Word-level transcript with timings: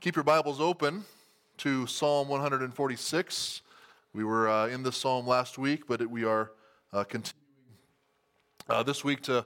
Keep 0.00 0.14
your 0.14 0.22
Bibles 0.22 0.60
open 0.60 1.02
to 1.56 1.84
Psalm 1.88 2.28
146. 2.28 3.62
We 4.12 4.22
were 4.22 4.48
uh, 4.48 4.68
in 4.68 4.84
this 4.84 4.96
psalm 4.96 5.26
last 5.26 5.58
week, 5.58 5.88
but 5.88 6.00
it, 6.00 6.08
we 6.08 6.22
are 6.22 6.52
uh, 6.92 7.02
continuing 7.02 7.34
uh, 8.68 8.84
this 8.84 9.02
week 9.02 9.22
to, 9.22 9.44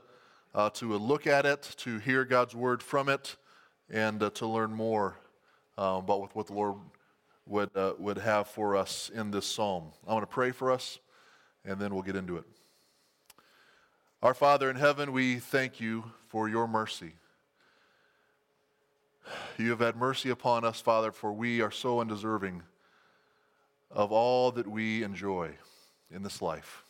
uh, 0.53 0.69
to 0.69 0.95
look 0.95 1.25
at 1.25 1.47
it, 1.47 1.73
to 1.77 1.97
hear 1.97 2.23
God's 2.23 2.53
word 2.53 2.83
from 2.83 3.09
it, 3.09 3.35
and 3.89 4.21
uh, 4.21 4.29
to 4.35 4.45
learn 4.45 4.71
more 4.71 5.17
uh, 5.75 5.95
about 5.97 6.35
what 6.35 6.45
the 6.45 6.53
Lord 6.53 6.75
would, 7.47 7.71
would 7.97 8.19
have 8.19 8.47
for 8.47 8.77
us 8.77 9.09
in 9.11 9.31
this 9.31 9.47
psalm. 9.47 9.85
I 10.07 10.13
want 10.13 10.21
to 10.21 10.31
pray 10.31 10.51
for 10.51 10.69
us, 10.69 10.99
and 11.65 11.79
then 11.79 11.95
we'll 11.95 12.03
get 12.03 12.15
into 12.15 12.37
it. 12.37 12.43
Our 14.21 14.35
Father 14.35 14.69
in 14.69 14.75
heaven, 14.75 15.13
we 15.13 15.37
thank 15.37 15.81
you 15.81 16.11
for 16.27 16.47
your 16.47 16.67
mercy. 16.67 17.13
You 19.57 19.69
have 19.69 19.79
had 19.79 19.95
mercy 19.95 20.29
upon 20.29 20.65
us, 20.65 20.81
Father, 20.81 21.11
for 21.11 21.31
we 21.31 21.61
are 21.61 21.71
so 21.71 21.99
undeserving 21.99 22.63
of 23.91 24.11
all 24.11 24.51
that 24.51 24.67
we 24.67 25.03
enjoy 25.03 25.51
in 26.11 26.23
this 26.23 26.41
life. 26.41 26.83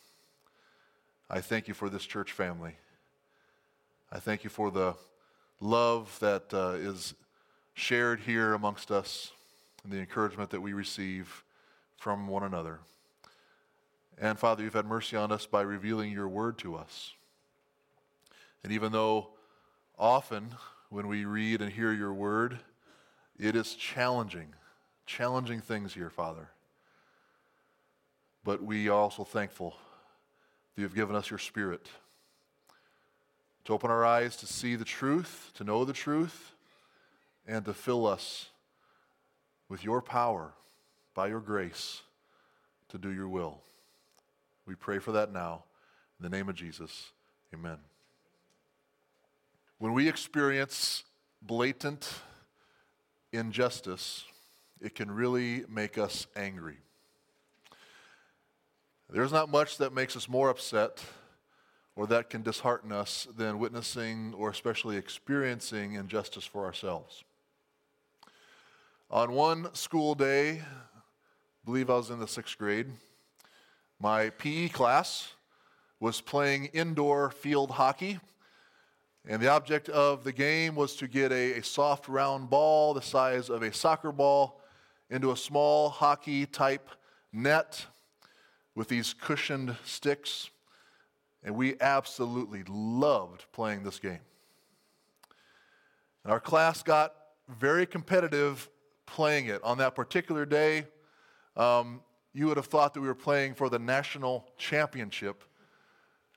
I 1.28 1.40
thank 1.40 1.68
you 1.68 1.74
for 1.74 1.88
this 1.88 2.04
church 2.04 2.32
family. 2.32 2.76
I 4.10 4.18
thank 4.18 4.44
you 4.44 4.50
for 4.50 4.70
the 4.70 4.94
love 5.60 6.16
that 6.20 6.52
uh, 6.52 6.76
is 6.78 7.14
shared 7.74 8.20
here 8.20 8.54
amongst 8.54 8.90
us 8.90 9.32
and 9.82 9.92
the 9.92 9.98
encouragement 9.98 10.50
that 10.50 10.60
we 10.60 10.72
receive 10.72 11.44
from 11.98 12.28
one 12.28 12.42
another. 12.42 12.80
And 14.18 14.38
Father, 14.38 14.62
you've 14.62 14.74
had 14.74 14.86
mercy 14.86 15.16
on 15.16 15.32
us 15.32 15.46
by 15.46 15.62
revealing 15.62 16.12
your 16.12 16.28
word 16.28 16.58
to 16.58 16.76
us. 16.76 17.12
And 18.62 18.72
even 18.72 18.92
though 18.92 19.30
often 19.98 20.54
when 20.94 21.08
we 21.08 21.24
read 21.24 21.60
and 21.60 21.72
hear 21.72 21.92
your 21.92 22.14
word, 22.14 22.56
it 23.36 23.56
is 23.56 23.74
challenging, 23.74 24.54
challenging 25.06 25.60
things 25.60 25.92
here, 25.92 26.08
Father. 26.08 26.50
But 28.44 28.62
we 28.62 28.88
are 28.88 28.92
also 28.92 29.24
thankful 29.24 29.70
that 29.70 30.80
you 30.80 30.84
have 30.84 30.94
given 30.94 31.16
us 31.16 31.30
your 31.30 31.40
spirit 31.40 31.88
to 33.64 33.72
open 33.72 33.90
our 33.90 34.04
eyes 34.04 34.36
to 34.36 34.46
see 34.46 34.76
the 34.76 34.84
truth, 34.84 35.50
to 35.54 35.64
know 35.64 35.84
the 35.84 35.92
truth, 35.92 36.52
and 37.44 37.64
to 37.64 37.74
fill 37.74 38.06
us 38.06 38.50
with 39.68 39.82
your 39.82 40.00
power 40.00 40.52
by 41.12 41.26
your 41.26 41.40
grace 41.40 42.02
to 42.90 42.98
do 42.98 43.12
your 43.12 43.28
will. 43.28 43.58
We 44.64 44.76
pray 44.76 45.00
for 45.00 45.10
that 45.10 45.32
now. 45.32 45.64
In 46.20 46.30
the 46.30 46.36
name 46.36 46.48
of 46.48 46.54
Jesus, 46.54 47.10
amen. 47.52 47.78
When 49.84 49.92
we 49.92 50.08
experience 50.08 51.04
blatant 51.42 52.08
injustice, 53.34 54.24
it 54.80 54.94
can 54.94 55.10
really 55.10 55.66
make 55.68 55.98
us 55.98 56.26
angry. 56.34 56.78
There's 59.10 59.30
not 59.30 59.50
much 59.50 59.76
that 59.76 59.92
makes 59.92 60.16
us 60.16 60.26
more 60.26 60.48
upset 60.48 61.04
or 61.96 62.06
that 62.06 62.30
can 62.30 62.42
dishearten 62.42 62.92
us 62.92 63.28
than 63.36 63.58
witnessing 63.58 64.32
or 64.38 64.48
especially 64.48 64.96
experiencing 64.96 65.92
injustice 65.92 66.46
for 66.46 66.64
ourselves. 66.64 67.22
On 69.10 69.32
one 69.32 69.74
school 69.74 70.14
day, 70.14 70.62
I 70.62 71.62
believe 71.66 71.90
I 71.90 71.96
was 71.96 72.08
in 72.08 72.20
the 72.20 72.26
sixth 72.26 72.56
grade, 72.56 72.86
my 74.00 74.30
PE 74.30 74.70
class 74.70 75.34
was 76.00 76.22
playing 76.22 76.70
indoor 76.72 77.30
field 77.30 77.72
hockey 77.72 78.18
and 79.26 79.40
the 79.40 79.48
object 79.48 79.88
of 79.88 80.22
the 80.22 80.32
game 80.32 80.74
was 80.74 80.96
to 80.96 81.08
get 81.08 81.32
a, 81.32 81.58
a, 81.58 81.62
soft 81.62 82.08
round 82.08 82.50
ball 82.50 82.92
the 82.92 83.02
size 83.02 83.48
of 83.48 83.62
a 83.62 83.72
soccer 83.72 84.12
ball 84.12 84.60
into 85.08 85.30
a 85.30 85.36
small 85.36 85.88
hockey 85.88 86.44
type 86.44 86.90
net 87.32 87.86
with 88.74 88.88
these 88.88 89.14
cushioned 89.14 89.76
sticks. 89.84 90.50
And 91.42 91.56
we 91.56 91.74
absolutely 91.80 92.64
loved 92.68 93.46
playing 93.52 93.82
this 93.82 93.98
game. 93.98 94.20
And 96.22 96.32
our 96.32 96.40
class 96.40 96.82
got 96.82 97.14
very 97.48 97.86
competitive 97.86 98.68
playing 99.06 99.46
it. 99.46 99.62
On 99.62 99.78
that 99.78 99.94
particular 99.94 100.44
day, 100.44 100.86
um, 101.56 102.00
you 102.34 102.46
would 102.46 102.56
have 102.56 102.66
thought 102.66 102.94
that 102.94 103.00
we 103.00 103.06
were 103.06 103.14
playing 103.14 103.54
for 103.54 103.68
the 103.68 103.78
national 103.78 104.46
championship. 104.58 105.44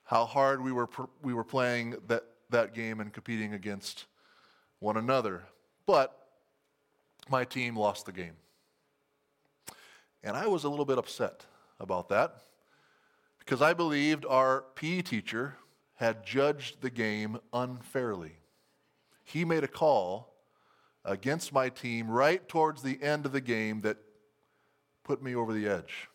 How 0.04 0.26
hard 0.26 0.62
we 0.62 0.72
were, 0.72 0.90
we 1.22 1.34
were 1.34 1.44
playing 1.44 1.96
that 2.08 2.24
that 2.50 2.74
game 2.74 3.00
and 3.00 3.12
competing 3.12 3.54
against 3.54 4.06
one 4.80 4.98
another. 4.98 5.44
But 5.86 6.18
my 7.30 7.44
team 7.44 7.76
lost 7.76 8.06
the 8.06 8.12
game. 8.12 8.36
And 10.24 10.36
I 10.36 10.48
was 10.48 10.64
a 10.64 10.70
little 10.70 10.86
bit 10.86 10.98
upset 10.98 11.46
about 11.80 12.10
that 12.10 12.36
because 13.40 13.62
I 13.62 13.74
believed 13.74 14.26
our 14.26 14.66
PE 14.76 15.02
teacher 15.04 15.56
had 15.96 16.26
judged 16.26 16.82
the 16.82 16.90
game 16.90 17.40
unfairly. 17.54 18.34
He 19.24 19.46
made 19.46 19.64
a 19.64 19.68
call 19.68 20.34
against 21.06 21.54
my 21.54 21.70
team 21.70 22.10
right 22.10 22.48
towards 22.48 22.84
the 22.84 23.02
end 23.02 23.26
of 23.26 23.32
the 23.32 23.42
game 23.42 23.82
that 23.82 23.98
put 25.04 25.24
me 25.24 25.36
over 25.36 25.54
the 25.54 25.68
edge. 25.68 26.10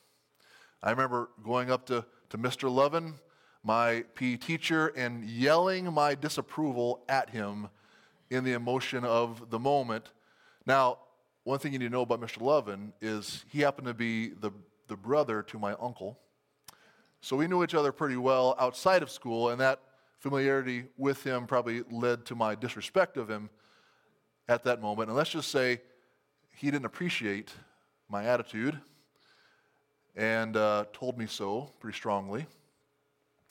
I 0.82 0.90
remember 0.90 1.30
going 1.42 1.70
up 1.70 1.86
to, 1.86 2.04
to 2.30 2.38
Mr. 2.38 2.70
Lovin 2.70 3.14
my 3.64 4.04
PE 4.14 4.36
teacher 4.36 4.88
and 4.88 5.24
yelling 5.24 5.92
my 5.92 6.14
disapproval 6.14 7.04
at 7.08 7.30
him 7.30 7.68
in 8.30 8.44
the 8.44 8.52
emotion 8.52 9.04
of 9.04 9.50
the 9.50 9.58
moment. 9.58 10.12
Now, 10.66 10.98
one 11.44 11.58
thing 11.58 11.72
you 11.72 11.78
need 11.78 11.86
to 11.86 11.92
know 11.92 12.02
about 12.02 12.20
Mr. 12.20 12.40
Lovin 12.40 12.92
is 13.00 13.44
he 13.48 13.60
happened 13.60 13.86
to 13.86 13.94
be 13.94 14.28
the, 14.28 14.50
the 14.88 14.96
brother 14.96 15.42
to 15.44 15.58
my 15.58 15.74
uncle. 15.80 16.18
So 17.20 17.36
we 17.36 17.46
knew 17.46 17.62
each 17.62 17.74
other 17.74 17.92
pretty 17.92 18.16
well 18.16 18.56
outside 18.58 19.02
of 19.02 19.10
school, 19.10 19.50
and 19.50 19.60
that 19.60 19.80
familiarity 20.18 20.84
with 20.96 21.22
him 21.24 21.46
probably 21.46 21.82
led 21.90 22.24
to 22.26 22.34
my 22.34 22.54
disrespect 22.54 23.16
of 23.16 23.28
him 23.28 23.50
at 24.48 24.64
that 24.64 24.80
moment. 24.80 25.08
And 25.08 25.16
let's 25.16 25.30
just 25.30 25.50
say 25.50 25.80
he 26.54 26.70
didn't 26.70 26.84
appreciate 26.84 27.52
my 28.08 28.24
attitude 28.24 28.78
and 30.14 30.56
uh, 30.56 30.84
told 30.92 31.18
me 31.18 31.26
so 31.26 31.70
pretty 31.80 31.96
strongly. 31.96 32.46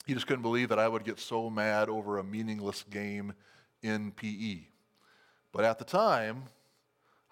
He 0.05 0.13
just 0.13 0.27
couldn't 0.27 0.41
believe 0.41 0.69
that 0.69 0.79
I 0.79 0.87
would 0.87 1.03
get 1.03 1.19
so 1.19 1.49
mad 1.49 1.89
over 1.89 2.17
a 2.17 2.23
meaningless 2.23 2.83
game 2.89 3.33
in 3.81 4.11
PE. 4.11 4.61
But 5.51 5.65
at 5.65 5.79
the 5.79 5.85
time, 5.85 6.45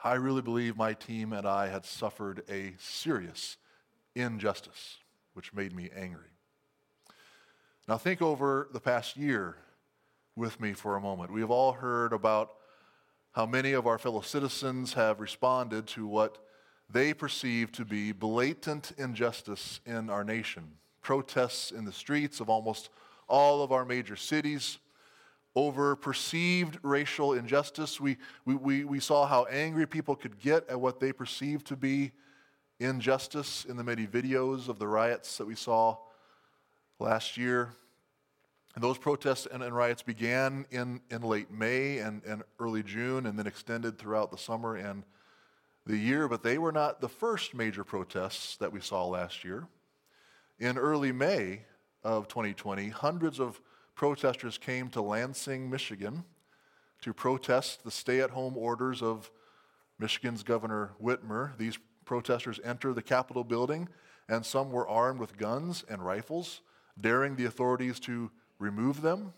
I 0.04 0.14
really 0.14 0.42
believe 0.42 0.78
my 0.78 0.94
team 0.94 1.34
and 1.34 1.48
I 1.48 1.68
had 1.68 1.86
suffered 1.86 2.44
a 2.50 2.74
serious 2.78 3.58
injustice, 4.16 4.98
which 5.34 5.54
made 5.54 5.76
me 5.76 5.90
angry. 5.96 6.30
Now, 7.88 7.98
think 7.98 8.22
over 8.22 8.70
the 8.72 8.80
past 8.80 9.18
year 9.18 9.58
with 10.36 10.60
me 10.60 10.74
for 10.74 10.96
a 10.96 11.02
moment. 11.02 11.34
We 11.34 11.42
have 11.42 11.52
all 11.52 11.74
heard 11.74 12.14
about 12.14 12.54
how 13.32 13.46
many 13.46 13.74
of 13.74 13.88
our 13.88 13.98
fellow 13.98 14.22
citizens 14.22 14.94
have 14.94 15.20
responded 15.20 15.88
to 15.88 16.08
what 16.08 16.38
they 16.90 17.14
perceive 17.14 17.72
to 17.74 17.86
be 17.86 18.12
blatant 18.12 18.92
injustice 18.98 19.82
in 19.86 20.10
our 20.10 20.24
nation 20.24 20.78
protests 21.02 21.72
in 21.72 21.86
the 21.86 21.92
streets 21.92 22.40
of 22.40 22.50
almost 22.50 22.90
all 23.28 23.62
of 23.62 23.72
our 23.72 23.86
major 23.86 24.16
cities 24.16 24.80
over 25.56 25.96
perceived 25.96 26.80
racial 26.84 27.34
injustice. 27.34 28.00
We, 28.00 28.18
we, 28.46 28.56
we, 28.56 28.84
we 28.86 29.00
saw 29.00 29.26
how 29.26 29.46
angry 29.46 29.88
people 29.88 30.16
could 30.16 30.40
get 30.40 30.70
at 30.70 30.80
what 30.80 31.00
they 31.00 31.12
perceived 31.12 31.68
to 31.68 31.76
be 31.76 32.12
injustice 32.80 33.66
in 33.66 33.76
the 33.78 33.84
many 33.84 34.08
videos 34.08 34.70
of 34.70 34.80
the 34.80 34.88
riots 34.88 35.38
that 35.38 35.46
we 35.46 35.56
saw 35.56 35.98
last 37.00 37.38
year. 37.38 37.74
And 38.76 38.84
those 38.84 38.98
protests 38.98 39.48
and, 39.52 39.64
and 39.64 39.76
riots 39.76 40.02
began 40.02 40.66
in, 40.72 41.02
in 41.10 41.24
late 41.24 41.52
May 41.52 41.98
and, 41.98 42.24
and 42.24 42.44
early 42.60 42.84
June 42.84 43.26
and 43.26 43.38
then 43.38 43.48
extended 43.48 43.98
throughout 43.98 44.32
the 44.32 44.38
summer 44.38 44.76
and 44.76 45.04
the 45.86 45.98
year, 45.98 46.28
but 46.28 46.44
they 46.44 46.58
were 46.58 46.72
not 46.72 47.02
the 47.02 47.10
first 47.10 47.56
major 47.56 47.84
protests 47.84 48.56
that 48.58 48.72
we 48.72 48.80
saw 48.80 49.06
last 49.06 49.44
year. 49.44 49.68
In 50.60 50.78
early 50.78 51.14
May 51.14 51.62
of 52.04 52.28
2020, 52.28 52.90
hundreds 52.90 53.40
of 53.40 53.62
protesters 53.96 54.58
came 54.58 54.90
to 54.90 55.02
Lansing, 55.02 55.70
Michigan 55.70 56.26
to 57.02 57.14
protest 57.14 57.86
the 57.86 57.92
stay 57.92 58.20
at 58.20 58.32
home 58.32 58.58
orders 58.58 59.02
of 59.02 59.32
Michigan's 60.00 60.44
Governor 60.44 60.92
Whitmer. 61.02 61.58
These 61.58 61.80
protesters 62.04 62.60
entered 62.66 62.96
the 62.96 63.02
Capitol 63.02 63.46
building, 63.46 63.88
and 64.28 64.46
some 64.46 64.70
were 64.70 64.86
armed 64.86 65.22
with 65.22 65.38
guns 65.38 65.86
and 65.90 66.06
rifles, 66.06 66.60
daring 67.00 67.38
the 67.38 67.46
authorities 67.46 67.98
to 68.02 68.30
remove 68.60 69.02
them. 69.02 69.32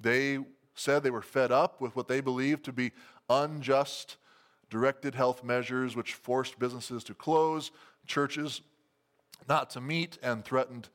They 0.00 0.38
said 0.74 1.02
they 1.02 1.10
were 1.10 1.20
fed 1.20 1.52
up 1.52 1.78
with 1.82 1.94
what 1.94 2.08
they 2.08 2.22
believed 2.22 2.64
to 2.64 2.72
be 2.72 2.92
unjust 3.28 4.16
directed 4.70 5.14
health 5.14 5.44
measures 5.44 5.94
which 5.94 6.14
forced 6.14 6.58
businesses 6.58 7.04
to 7.04 7.12
close, 7.12 7.70
churches 8.06 8.62
not 9.48 9.70
to 9.70 9.80
meet 9.80 10.18
and 10.22 10.44
threatened 10.44 10.88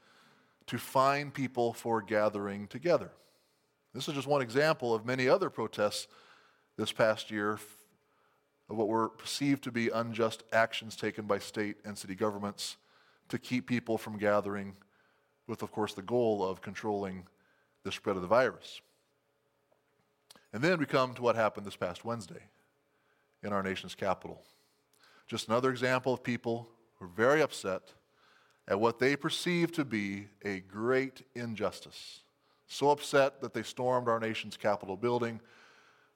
to 0.67 0.77
fine 0.77 1.31
people 1.31 1.73
for 1.73 2.01
gathering 2.01 2.67
together. 2.67 3.11
This 3.93 4.07
is 4.07 4.13
just 4.13 4.27
one 4.27 4.41
example 4.41 4.93
of 4.93 5.05
many 5.05 5.27
other 5.27 5.49
protests 5.49 6.07
this 6.77 6.91
past 6.91 7.31
year 7.31 7.53
of 8.69 8.75
what 8.75 8.87
were 8.87 9.09
perceived 9.09 9.63
to 9.63 9.71
be 9.71 9.89
unjust 9.89 10.43
actions 10.51 10.95
taken 10.95 11.25
by 11.25 11.39
state 11.39 11.77
and 11.85 11.97
city 11.97 12.15
governments 12.15 12.77
to 13.29 13.37
keep 13.37 13.65
people 13.65 13.97
from 13.97 14.17
gathering, 14.17 14.75
with, 15.47 15.63
of 15.63 15.71
course, 15.71 15.93
the 15.93 16.01
goal 16.01 16.45
of 16.45 16.61
controlling 16.61 17.25
the 17.83 17.91
spread 17.91 18.15
of 18.15 18.21
the 18.21 18.27
virus. 18.27 18.81
And 20.53 20.61
then 20.61 20.79
we 20.79 20.85
come 20.85 21.13
to 21.13 21.21
what 21.21 21.35
happened 21.35 21.65
this 21.65 21.75
past 21.75 22.05
Wednesday 22.05 22.43
in 23.43 23.53
our 23.53 23.63
nation's 23.63 23.95
capital. 23.95 24.41
Just 25.27 25.47
another 25.47 25.71
example 25.71 26.13
of 26.13 26.23
people 26.23 26.69
who 26.95 27.05
are 27.05 27.09
very 27.09 27.41
upset 27.41 27.93
at 28.67 28.79
what 28.79 28.99
they 28.99 29.15
perceive 29.15 29.71
to 29.73 29.85
be 29.85 30.27
a 30.43 30.59
great 30.59 31.21
injustice. 31.35 32.21
So 32.67 32.89
upset 32.89 33.41
that 33.41 33.53
they 33.53 33.63
stormed 33.63 34.09
our 34.09 34.19
nation's 34.19 34.57
Capitol 34.57 34.97
building 34.97 35.39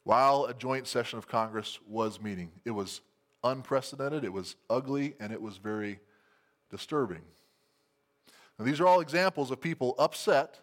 while 0.04 0.46
a 0.46 0.54
joint 0.54 0.88
session 0.88 1.18
of 1.18 1.28
Congress 1.28 1.80
was 1.88 2.20
meeting. 2.22 2.52
It 2.66 2.72
was 2.72 3.02
unprecedented, 3.44 4.24
it 4.24 4.34
was 4.34 4.56
ugly, 4.70 5.16
and 5.20 5.32
it 5.32 5.42
was 5.42 5.58
very 5.58 6.00
disturbing. 6.70 7.22
Now, 8.60 8.66
these 8.66 8.80
are 8.80 8.88
all 8.88 9.00
examples 9.00 9.50
of 9.52 9.62
people 9.62 9.96
upset 9.98 10.60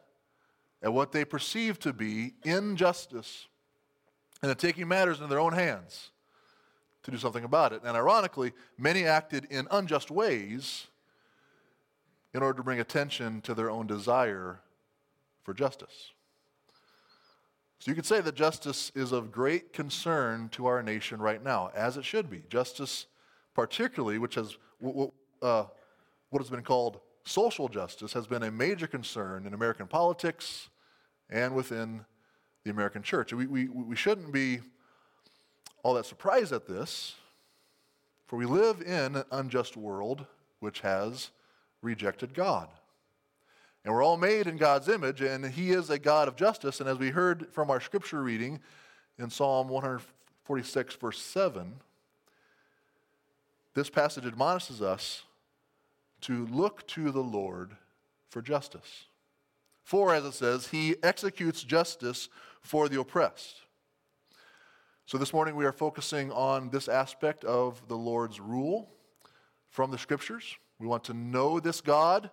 at 0.82 0.92
what 0.92 1.12
they 1.12 1.24
perceive 1.24 1.78
to 1.80 1.92
be 1.92 2.34
injustice 2.44 3.46
and 4.42 4.50
at 4.50 4.58
taking 4.58 4.86
matters 4.86 5.18
into 5.18 5.28
their 5.28 5.40
own 5.40 5.52
hands 5.52 6.10
to 7.02 7.10
do 7.10 7.16
something 7.16 7.44
about 7.44 7.72
it. 7.72 7.82
And 7.84 7.96
ironically, 7.96 8.52
many 8.76 9.04
acted 9.04 9.46
in 9.46 9.66
unjust 9.70 10.10
ways 10.10 10.86
in 12.38 12.44
order 12.44 12.56
to 12.56 12.62
bring 12.62 12.78
attention 12.78 13.40
to 13.40 13.52
their 13.52 13.68
own 13.68 13.84
desire 13.84 14.60
for 15.42 15.52
justice. 15.52 16.12
So 17.80 17.90
you 17.90 17.96
could 17.96 18.06
say 18.06 18.20
that 18.20 18.36
justice 18.36 18.92
is 18.94 19.10
of 19.10 19.32
great 19.32 19.72
concern 19.72 20.48
to 20.50 20.66
our 20.66 20.80
nation 20.80 21.20
right 21.20 21.42
now, 21.42 21.72
as 21.74 21.96
it 21.96 22.04
should 22.04 22.30
be. 22.30 22.44
Justice, 22.48 23.06
particularly, 23.54 24.18
which 24.18 24.36
has 24.36 24.56
uh, 25.42 25.64
what 26.30 26.40
has 26.40 26.48
been 26.48 26.62
called 26.62 27.00
social 27.24 27.68
justice, 27.68 28.12
has 28.12 28.28
been 28.28 28.44
a 28.44 28.52
major 28.52 28.86
concern 28.86 29.44
in 29.44 29.52
American 29.52 29.88
politics 29.88 30.68
and 31.28 31.56
within 31.56 32.04
the 32.62 32.70
American 32.70 33.02
church. 33.02 33.32
We, 33.32 33.46
we, 33.46 33.68
we 33.68 33.96
shouldn't 33.96 34.32
be 34.32 34.60
all 35.82 35.94
that 35.94 36.06
surprised 36.06 36.52
at 36.52 36.68
this, 36.68 37.16
for 38.28 38.36
we 38.36 38.46
live 38.46 38.80
in 38.80 39.16
an 39.16 39.24
unjust 39.32 39.76
world 39.76 40.24
which 40.60 40.80
has 40.80 41.30
rejected 41.82 42.34
God. 42.34 42.68
And 43.84 43.94
we're 43.94 44.02
all 44.02 44.16
made 44.16 44.46
in 44.46 44.56
God's 44.56 44.88
image, 44.88 45.20
and 45.20 45.44
He 45.46 45.70
is 45.70 45.90
a 45.90 45.98
God 45.98 46.28
of 46.28 46.36
justice. 46.36 46.80
And 46.80 46.88
as 46.88 46.98
we 46.98 47.10
heard 47.10 47.48
from 47.52 47.70
our 47.70 47.80
scripture 47.80 48.22
reading 48.22 48.60
in 49.18 49.30
Psalm 49.30 49.68
146, 49.68 50.96
verse 50.96 51.20
7, 51.20 51.74
this 53.74 53.90
passage 53.90 54.26
admonishes 54.26 54.82
us 54.82 55.22
to 56.22 56.46
look 56.46 56.86
to 56.88 57.10
the 57.10 57.22
Lord 57.22 57.76
for 58.28 58.42
justice. 58.42 59.04
For, 59.84 60.12
as 60.12 60.24
it 60.24 60.34
says, 60.34 60.66
He 60.66 60.96
executes 61.02 61.62
justice 61.62 62.28
for 62.60 62.88
the 62.88 63.00
oppressed. 63.00 63.62
So 65.06 65.16
this 65.16 65.32
morning 65.32 65.56
we 65.56 65.64
are 65.64 65.72
focusing 65.72 66.30
on 66.32 66.68
this 66.68 66.88
aspect 66.88 67.42
of 67.44 67.80
the 67.88 67.96
Lord's 67.96 68.40
rule 68.40 68.90
from 69.70 69.90
the 69.90 69.96
scriptures. 69.96 70.58
We 70.78 70.86
want 70.86 71.04
to 71.04 71.14
know 71.14 71.60
this 71.60 71.80
God 71.80 72.30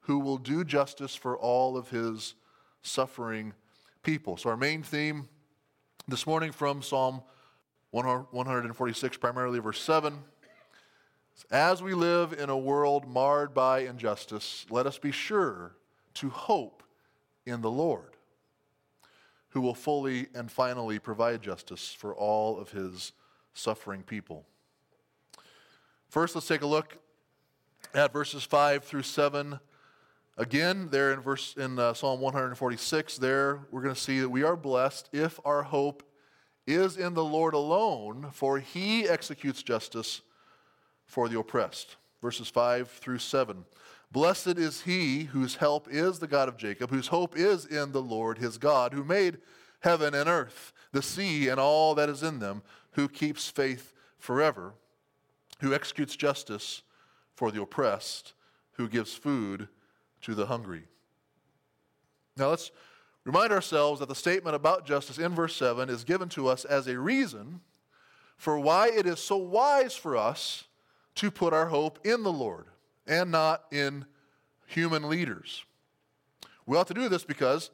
who 0.00 0.18
will 0.18 0.38
do 0.38 0.64
justice 0.64 1.14
for 1.14 1.36
all 1.36 1.76
of 1.76 1.90
his 1.90 2.34
suffering 2.82 3.52
people. 4.02 4.36
So 4.36 4.50
our 4.50 4.56
main 4.56 4.82
theme 4.82 5.28
this 6.06 6.26
morning 6.26 6.52
from 6.52 6.80
Psalm 6.82 7.22
146, 7.90 9.16
primarily 9.16 9.58
verse 9.58 9.80
7. 9.80 10.18
As 11.50 11.82
we 11.82 11.94
live 11.94 12.32
in 12.32 12.50
a 12.50 12.58
world 12.58 13.08
marred 13.08 13.52
by 13.52 13.80
injustice, 13.80 14.66
let 14.70 14.86
us 14.86 14.98
be 14.98 15.12
sure 15.12 15.76
to 16.14 16.30
hope 16.30 16.82
in 17.46 17.60
the 17.60 17.70
Lord 17.70 18.16
who 19.50 19.60
will 19.60 19.74
fully 19.74 20.28
and 20.34 20.50
finally 20.50 20.98
provide 20.98 21.42
justice 21.42 21.92
for 21.92 22.14
all 22.14 22.58
of 22.58 22.70
his 22.70 23.12
suffering 23.54 24.02
people. 24.02 24.46
First, 26.08 26.34
let's 26.34 26.46
take 26.46 26.62
a 26.62 26.66
look 26.66 26.98
at 27.94 28.12
verses 28.12 28.44
5 28.44 28.84
through 28.84 29.02
7. 29.02 29.58
Again, 30.36 30.88
there 30.90 31.12
in 31.12 31.20
verse 31.20 31.54
in 31.56 31.78
uh, 31.78 31.94
Psalm 31.94 32.20
146, 32.20 33.18
there 33.18 33.60
we're 33.70 33.82
going 33.82 33.94
to 33.94 34.00
see 34.00 34.20
that 34.20 34.28
we 34.28 34.42
are 34.42 34.56
blessed 34.56 35.08
if 35.12 35.40
our 35.44 35.64
hope 35.64 36.02
is 36.66 36.96
in 36.96 37.14
the 37.14 37.24
Lord 37.24 37.54
alone, 37.54 38.28
for 38.32 38.58
he 38.58 39.08
executes 39.08 39.62
justice 39.62 40.20
for 41.06 41.28
the 41.28 41.38
oppressed. 41.38 41.96
Verses 42.20 42.48
5 42.48 42.88
through 42.88 43.18
7. 43.18 43.64
Blessed 44.10 44.58
is 44.58 44.82
he 44.82 45.24
whose 45.24 45.56
help 45.56 45.88
is 45.90 46.18
the 46.18 46.26
God 46.26 46.48
of 46.48 46.56
Jacob, 46.56 46.90
whose 46.90 47.08
hope 47.08 47.36
is 47.36 47.64
in 47.64 47.92
the 47.92 48.02
Lord 48.02 48.38
his 48.38 48.58
God, 48.58 48.92
who 48.92 49.04
made 49.04 49.38
heaven 49.80 50.14
and 50.14 50.28
earth, 50.28 50.72
the 50.92 51.02
sea 51.02 51.48
and 51.48 51.60
all 51.60 51.94
that 51.94 52.08
is 52.08 52.22
in 52.22 52.38
them, 52.38 52.62
who 52.92 53.08
keeps 53.08 53.48
faith 53.48 53.92
forever, 54.18 54.74
who 55.60 55.74
executes 55.74 56.16
justice 56.16 56.82
for 57.38 57.52
the 57.52 57.62
oppressed, 57.62 58.32
who 58.72 58.88
gives 58.88 59.14
food 59.14 59.68
to 60.20 60.34
the 60.34 60.46
hungry. 60.46 60.82
Now 62.36 62.50
let's 62.50 62.72
remind 63.22 63.52
ourselves 63.52 64.00
that 64.00 64.08
the 64.08 64.14
statement 64.16 64.56
about 64.56 64.84
justice 64.84 65.18
in 65.18 65.36
verse 65.36 65.54
7 65.54 65.88
is 65.88 66.02
given 66.02 66.28
to 66.30 66.48
us 66.48 66.64
as 66.64 66.88
a 66.88 66.98
reason 66.98 67.60
for 68.36 68.58
why 68.58 68.88
it 68.88 69.06
is 69.06 69.20
so 69.20 69.36
wise 69.36 69.94
for 69.94 70.16
us 70.16 70.64
to 71.14 71.30
put 71.30 71.52
our 71.52 71.66
hope 71.66 72.04
in 72.04 72.24
the 72.24 72.32
Lord 72.32 72.66
and 73.06 73.30
not 73.30 73.66
in 73.70 74.04
human 74.66 75.08
leaders. 75.08 75.64
We 76.66 76.76
ought 76.76 76.88
to 76.88 76.94
do 76.94 77.08
this 77.08 77.22
because 77.22 77.70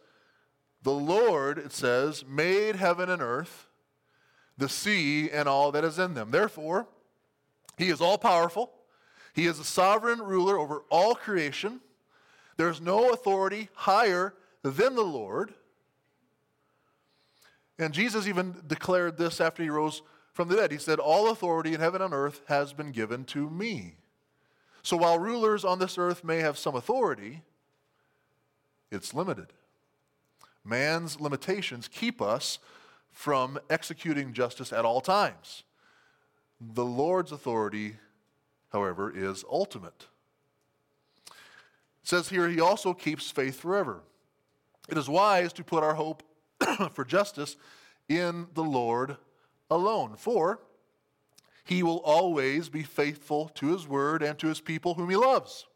the 0.83 0.93
Lord, 0.93 1.57
it 1.57 1.73
says, 1.73 2.23
made 2.29 2.77
heaven 2.77 3.09
and 3.09 3.23
earth, 3.23 3.67
the 4.59 4.69
sea, 4.69 5.31
and 5.31 5.49
all 5.49 5.73
that 5.73 5.85
is 5.85 5.99
in 5.99 6.13
them. 6.13 6.33
Therefore, 6.33 6.87
he 7.79 7.89
is 7.89 8.03
all 8.03 8.19
powerful. 8.19 8.71
He 9.35 9.47
is 9.47 9.59
the 9.59 9.65
sovereign 9.65 10.23
ruler 10.23 10.59
over 10.59 10.85
all 10.91 11.15
creation. 11.15 11.81
There's 12.57 12.81
no 12.81 13.11
authority 13.11 13.69
higher 13.75 14.35
than 14.63 14.95
the 14.95 15.03
Lord. 15.03 15.53
And 17.79 17.93
Jesus 17.93 18.29
even 18.29 18.55
declared 18.67 19.19
this 19.19 19.41
after 19.41 19.63
he 19.63 19.69
rose 19.69 20.03
from 20.33 20.49
the 20.49 20.57
dead. 20.57 20.71
He 20.71 20.79
said, 20.79 21.01
All 21.01 21.31
authority 21.31 21.75
in 21.75 21.81
heaven 21.81 22.01
and 22.01 22.15
earth 22.15 22.43
has 22.47 22.73
been 22.73 22.93
given 22.93 23.25
to 23.27 23.51
me. 23.51 23.97
So 24.83 24.97
while 24.97 25.19
rulers 25.19 25.65
on 25.65 25.79
this 25.79 25.99
earth 25.99 26.23
may 26.23 26.39
have 26.39 26.57
some 26.57 26.77
authority, 26.77 27.43
it's 28.93 29.15
limited. 29.15 29.49
Man's 30.65 31.21
limitations 31.21 31.89
keep 31.89 32.23
us 32.23 32.59
from 33.11 33.59
executing 33.69 34.33
justice 34.33 34.73
at 34.73 34.85
all 34.85 35.01
times. 35.01 35.65
The 36.61 36.85
Lord's 36.85 37.33
authority, 37.33 37.97
however, 38.75 39.11
is 39.15 39.45
ultimate. 39.51 40.09
It 41.29 42.09
says 42.09 42.29
here, 42.29 42.49
He 42.49 42.61
also 42.61 42.93
keeps 42.93 43.31
faith 43.31 43.59
forever. 43.59 44.03
It 44.89 44.99
is 44.99 45.09
wise 45.09 45.53
to 45.55 45.65
put 45.65 45.83
our 45.83 45.95
hope 45.95 46.23
for 46.93 47.05
justice 47.05 47.57
in 48.09 48.49
the 48.53 48.65
Lord 48.65 49.17
alone. 49.71 50.17
For 50.19 50.61
he 51.65 51.83
will 51.83 51.99
always 51.99 52.69
be 52.69 52.83
faithful 52.83 53.49
to 53.55 53.73
his 53.73 53.89
word 53.89 54.23
and 54.23 54.39
to 54.41 54.49
his 54.49 54.61
people 54.61 54.95
whom 54.95 55.09
he 55.09 55.17
loves. 55.17 55.67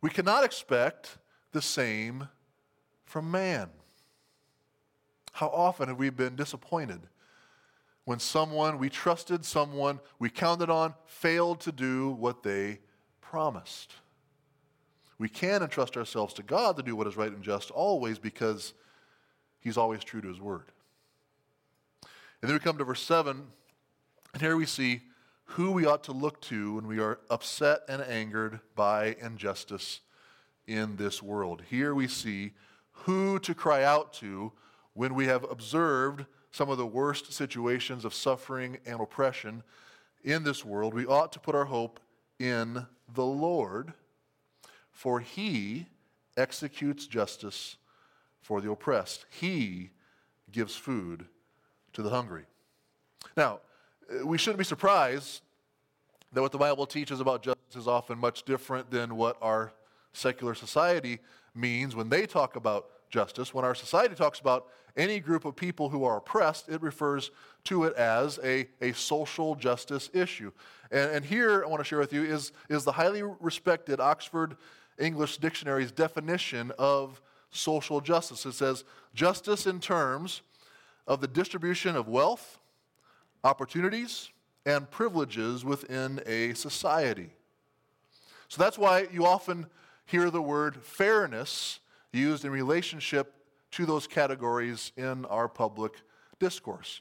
We 0.00 0.10
cannot 0.10 0.44
expect 0.44 1.18
the 1.52 1.62
same 1.62 2.28
from 3.04 3.30
man. 3.30 3.68
How 5.32 5.48
often 5.48 5.88
have 5.88 5.98
we 5.98 6.10
been 6.10 6.34
disappointed 6.34 7.02
when 8.04 8.18
someone 8.18 8.78
we 8.78 8.88
trusted, 8.88 9.44
someone 9.44 10.00
we 10.18 10.28
counted 10.28 10.70
on, 10.70 10.94
failed 11.06 11.60
to 11.60 11.72
do 11.72 12.10
what 12.10 12.42
they 12.42 12.80
promised? 13.20 13.94
We 15.18 15.28
can 15.28 15.62
entrust 15.62 15.96
ourselves 15.96 16.34
to 16.34 16.42
God 16.42 16.76
to 16.76 16.82
do 16.82 16.96
what 16.96 17.06
is 17.06 17.16
right 17.16 17.30
and 17.30 17.42
just 17.42 17.70
always 17.70 18.18
because 18.18 18.74
he's 19.60 19.76
always 19.76 20.02
true 20.02 20.20
to 20.20 20.28
his 20.28 20.40
word. 20.40 20.64
And 22.40 22.48
then 22.48 22.54
we 22.54 22.58
come 22.58 22.78
to 22.78 22.84
verse 22.84 23.02
7 23.02 23.42
and 24.32 24.42
here 24.42 24.56
we 24.56 24.66
see 24.66 25.02
who 25.44 25.70
we 25.72 25.84
ought 25.84 26.04
to 26.04 26.12
look 26.12 26.40
to 26.40 26.74
when 26.74 26.86
we 26.86 26.98
are 26.98 27.20
upset 27.28 27.80
and 27.88 28.00
angered 28.02 28.60
by 28.74 29.16
injustice 29.20 30.00
in 30.66 30.96
this 30.96 31.22
world. 31.22 31.62
Here 31.68 31.94
we 31.94 32.08
see 32.08 32.52
who 32.92 33.38
to 33.40 33.54
cry 33.54 33.84
out 33.84 34.12
to 34.14 34.52
when 34.94 35.14
we 35.14 35.26
have 35.26 35.44
observed 35.50 36.24
some 36.52 36.68
of 36.68 36.78
the 36.78 36.86
worst 36.86 37.32
situations 37.32 38.04
of 38.04 38.14
suffering 38.14 38.78
and 38.86 39.00
oppression 39.00 39.62
in 40.22 40.44
this 40.44 40.64
world. 40.64 40.94
We 40.94 41.06
ought 41.06 41.32
to 41.32 41.40
put 41.40 41.54
our 41.54 41.64
hope 41.64 41.98
in 42.38 42.86
the 43.12 43.24
Lord, 43.24 43.94
for 44.90 45.20
he 45.20 45.86
executes 46.36 47.06
justice 47.06 47.76
for 48.40 48.60
the 48.60 48.70
oppressed. 48.70 49.26
He 49.30 49.90
gives 50.50 50.76
food 50.76 51.26
to 51.94 52.02
the 52.02 52.10
hungry. 52.10 52.44
Now, 53.36 53.60
we 54.24 54.36
shouldn't 54.38 54.58
be 54.58 54.64
surprised 54.64 55.42
that 56.32 56.42
what 56.42 56.52
the 56.52 56.58
Bible 56.58 56.86
teaches 56.86 57.20
about 57.20 57.42
justice 57.42 57.76
is 57.76 57.88
often 57.88 58.18
much 58.18 58.42
different 58.42 58.90
than 58.90 59.16
what 59.16 59.36
our 59.40 59.72
secular 60.12 60.54
society 60.54 61.18
means 61.54 61.94
when 61.94 62.08
they 62.08 62.26
talk 62.26 62.56
about 62.56 62.86
justice. 63.12 63.54
When 63.54 63.64
our 63.64 63.74
society 63.74 64.16
talks 64.16 64.40
about 64.40 64.66
any 64.96 65.20
group 65.20 65.44
of 65.44 65.54
people 65.54 65.88
who 65.88 66.04
are 66.04 66.16
oppressed, 66.16 66.68
it 66.68 66.82
refers 66.82 67.30
to 67.64 67.84
it 67.84 67.94
as 67.94 68.40
a, 68.42 68.66
a 68.80 68.92
social 68.92 69.54
justice 69.54 70.10
issue. 70.12 70.50
And, 70.90 71.10
and 71.12 71.24
here 71.24 71.62
I 71.64 71.68
want 71.68 71.80
to 71.80 71.84
share 71.84 71.98
with 71.98 72.12
you 72.12 72.24
is, 72.24 72.52
is 72.68 72.84
the 72.84 72.92
highly 72.92 73.22
respected 73.22 74.00
Oxford 74.00 74.56
English 74.98 75.38
Dictionary's 75.38 75.92
definition 75.92 76.72
of 76.78 77.20
social 77.50 78.00
justice. 78.00 78.44
It 78.44 78.52
says, 78.52 78.84
justice 79.14 79.66
in 79.66 79.78
terms 79.78 80.42
of 81.06 81.20
the 81.20 81.28
distribution 81.28 81.96
of 81.96 82.08
wealth, 82.08 82.58
opportunities, 83.44 84.30
and 84.64 84.90
privileges 84.90 85.64
within 85.64 86.20
a 86.26 86.54
society. 86.54 87.30
So 88.48 88.62
that's 88.62 88.78
why 88.78 89.08
you 89.12 89.26
often 89.26 89.66
hear 90.06 90.30
the 90.30 90.42
word 90.42 90.76
fairness 90.82 91.80
used 92.12 92.44
in 92.44 92.50
relationship 92.50 93.34
to 93.72 93.86
those 93.86 94.06
categories 94.06 94.92
in 94.96 95.24
our 95.26 95.48
public 95.48 95.94
discourse. 96.38 97.00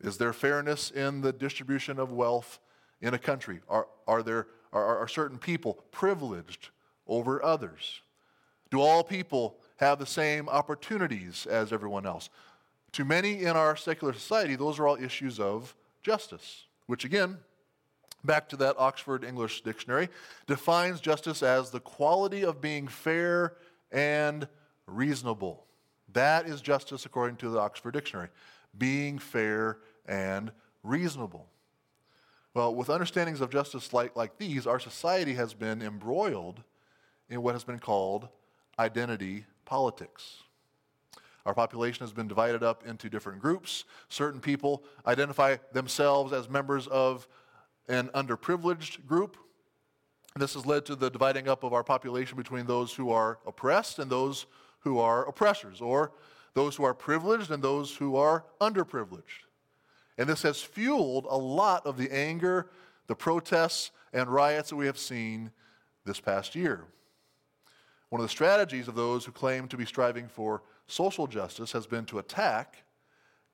Is 0.00 0.18
there 0.18 0.32
fairness 0.32 0.90
in 0.90 1.20
the 1.20 1.32
distribution 1.32 1.98
of 1.98 2.12
wealth 2.12 2.58
in 3.00 3.14
a 3.14 3.18
country? 3.18 3.60
Are, 3.68 3.86
are, 4.06 4.22
there, 4.22 4.48
are, 4.72 4.98
are 4.98 5.08
certain 5.08 5.38
people 5.38 5.84
privileged 5.90 6.70
over 7.06 7.42
others? 7.44 8.00
Do 8.70 8.80
all 8.80 9.04
people 9.04 9.58
have 9.76 9.98
the 9.98 10.06
same 10.06 10.48
opportunities 10.48 11.46
as 11.46 11.72
everyone 11.72 12.06
else? 12.06 12.30
To 12.92 13.04
many 13.04 13.42
in 13.44 13.56
our 13.56 13.76
secular 13.76 14.12
society, 14.12 14.56
those 14.56 14.78
are 14.78 14.86
all 14.86 14.96
issues 14.96 15.38
of 15.38 15.74
justice, 16.02 16.64
which 16.86 17.04
again, 17.04 17.38
back 18.24 18.48
to 18.48 18.56
that 18.56 18.76
Oxford 18.78 19.24
English 19.24 19.62
Dictionary, 19.62 20.08
defines 20.46 21.00
justice 21.00 21.42
as 21.42 21.70
the 21.70 21.80
quality 21.80 22.44
of 22.44 22.60
being 22.60 22.88
fair 22.88 23.54
and 23.92 24.48
reasonable. 24.86 25.66
That 26.12 26.46
is 26.46 26.60
justice 26.60 27.06
according 27.06 27.36
to 27.36 27.50
the 27.50 27.58
Oxford 27.58 27.92
Dictionary, 27.92 28.28
being 28.76 29.18
fair 29.18 29.78
and 30.06 30.50
reasonable. 30.82 31.46
Well, 32.54 32.74
with 32.74 32.90
understandings 32.90 33.40
of 33.40 33.50
justice 33.50 33.92
like, 33.92 34.16
like 34.16 34.38
these, 34.38 34.66
our 34.66 34.80
society 34.80 35.34
has 35.34 35.54
been 35.54 35.82
embroiled 35.82 36.62
in 37.28 37.42
what 37.42 37.54
has 37.54 37.62
been 37.62 37.78
called 37.78 38.28
identity 38.78 39.44
politics. 39.64 40.42
Our 41.46 41.54
population 41.54 42.04
has 42.04 42.12
been 42.12 42.28
divided 42.28 42.62
up 42.62 42.86
into 42.86 43.08
different 43.08 43.40
groups. 43.40 43.84
Certain 44.08 44.40
people 44.40 44.82
identify 45.06 45.56
themselves 45.72 46.32
as 46.32 46.48
members 46.48 46.86
of 46.88 47.26
an 47.88 48.08
underprivileged 48.08 49.06
group. 49.06 49.36
This 50.36 50.54
has 50.54 50.64
led 50.64 50.86
to 50.86 50.96
the 50.96 51.10
dividing 51.10 51.48
up 51.48 51.64
of 51.64 51.72
our 51.72 51.84
population 51.84 52.36
between 52.36 52.66
those 52.66 52.94
who 52.94 53.10
are 53.10 53.38
oppressed 53.46 53.98
and 53.98 54.10
those 54.10 54.46
who 54.80 54.98
are 54.98 55.26
oppressors, 55.28 55.80
or 55.80 56.12
those 56.54 56.76
who 56.76 56.84
are 56.84 56.94
privileged 56.94 57.50
and 57.50 57.62
those 57.62 57.94
who 57.96 58.16
are 58.16 58.44
underprivileged. 58.60 59.44
And 60.16 60.28
this 60.28 60.42
has 60.42 60.62
fueled 60.62 61.26
a 61.28 61.36
lot 61.36 61.84
of 61.84 61.96
the 61.96 62.10
anger, 62.12 62.70
the 63.06 63.14
protests, 63.14 63.90
and 64.12 64.28
riots 64.28 64.70
that 64.70 64.76
we 64.76 64.86
have 64.86 64.98
seen 64.98 65.50
this 66.04 66.20
past 66.20 66.54
year. 66.54 66.84
One 68.08 68.20
of 68.20 68.24
the 68.24 68.30
strategies 68.30 68.88
of 68.88 68.94
those 68.94 69.24
who 69.24 69.32
claim 69.32 69.68
to 69.68 69.76
be 69.76 69.84
striving 69.84 70.28
for 70.28 70.62
social 70.86 71.26
justice 71.26 71.72
has 71.72 71.86
been 71.86 72.04
to 72.06 72.18
attack 72.18 72.82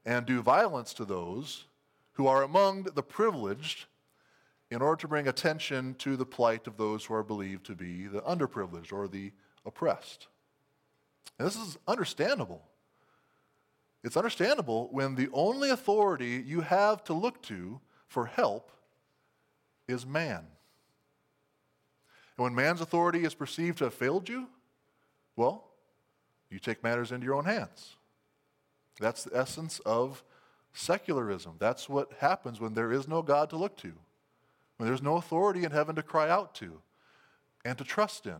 and 0.05 0.25
do 0.25 0.41
violence 0.41 0.95
to 0.95 1.05
those 1.05 1.65
who 2.13 2.27
are 2.27 2.43
among 2.43 2.85
the 2.85 3.03
privileged 3.03 3.87
in 4.71 4.83
order 4.83 5.01
to 5.01 5.09
bring 5.09 5.29
attention 5.29 5.95
to 5.95 6.17
the 6.17 6.27
plight 6.27 6.67
of 6.67 6.77
those 6.77 7.05
who 7.05 7.15
are 7.15 7.23
believed 7.23 7.65
to 7.67 7.75
be 7.75 8.07
the 8.07 8.21
underprivileged 8.23 8.93
or 8.93 9.07
the 9.07 9.33
oppressed. 9.65 10.29
And 11.39 11.47
this 11.47 11.57
is 11.57 11.79
understandable. 11.87 12.63
It's 14.03 14.17
understandable 14.17 14.89
when 14.93 15.15
the 15.15 15.29
only 15.33 15.71
authority 15.71 16.43
you 16.45 16.61
have 16.61 17.05
to 17.05 17.13
look 17.13 17.43
to 17.43 17.81
for 18.09 18.27
help 18.27 18.71
is 19.89 20.07
man. 20.07 20.47
And 22.37 22.45
when 22.45 22.55
man's 22.55 22.81
authority 22.81 23.25
is 23.25 23.35
perceived 23.35 23.79
to 23.79 23.85
have 23.85 23.95
failed 23.95 24.29
you, 24.29 24.49
well, 25.37 25.65
you 26.51 26.59
take 26.59 26.83
matters 26.83 27.13
into 27.13 27.25
your 27.25 27.35
own 27.35 27.45
hands. 27.45 27.97
That's 29.01 29.25
the 29.25 29.37
essence 29.37 29.81
of 29.81 30.23
secularism. 30.73 31.57
That's 31.59 31.89
what 31.89 32.13
happens 32.21 32.61
when 32.61 32.75
there 32.75 32.93
is 32.93 33.09
no 33.09 33.23
God 33.23 33.51
to 33.51 33.57
look 33.57 33.77
to, 33.79 33.93
when 34.77 34.89
there's 34.89 35.03
no 35.03 35.17
authority 35.17 35.65
in 35.65 35.71
heaven 35.71 35.97
to 35.97 36.03
cry 36.03 36.29
out 36.29 36.55
to 36.57 36.81
and 37.65 37.77
to 37.79 37.85
trust 37.85 38.27
in. 38.27 38.39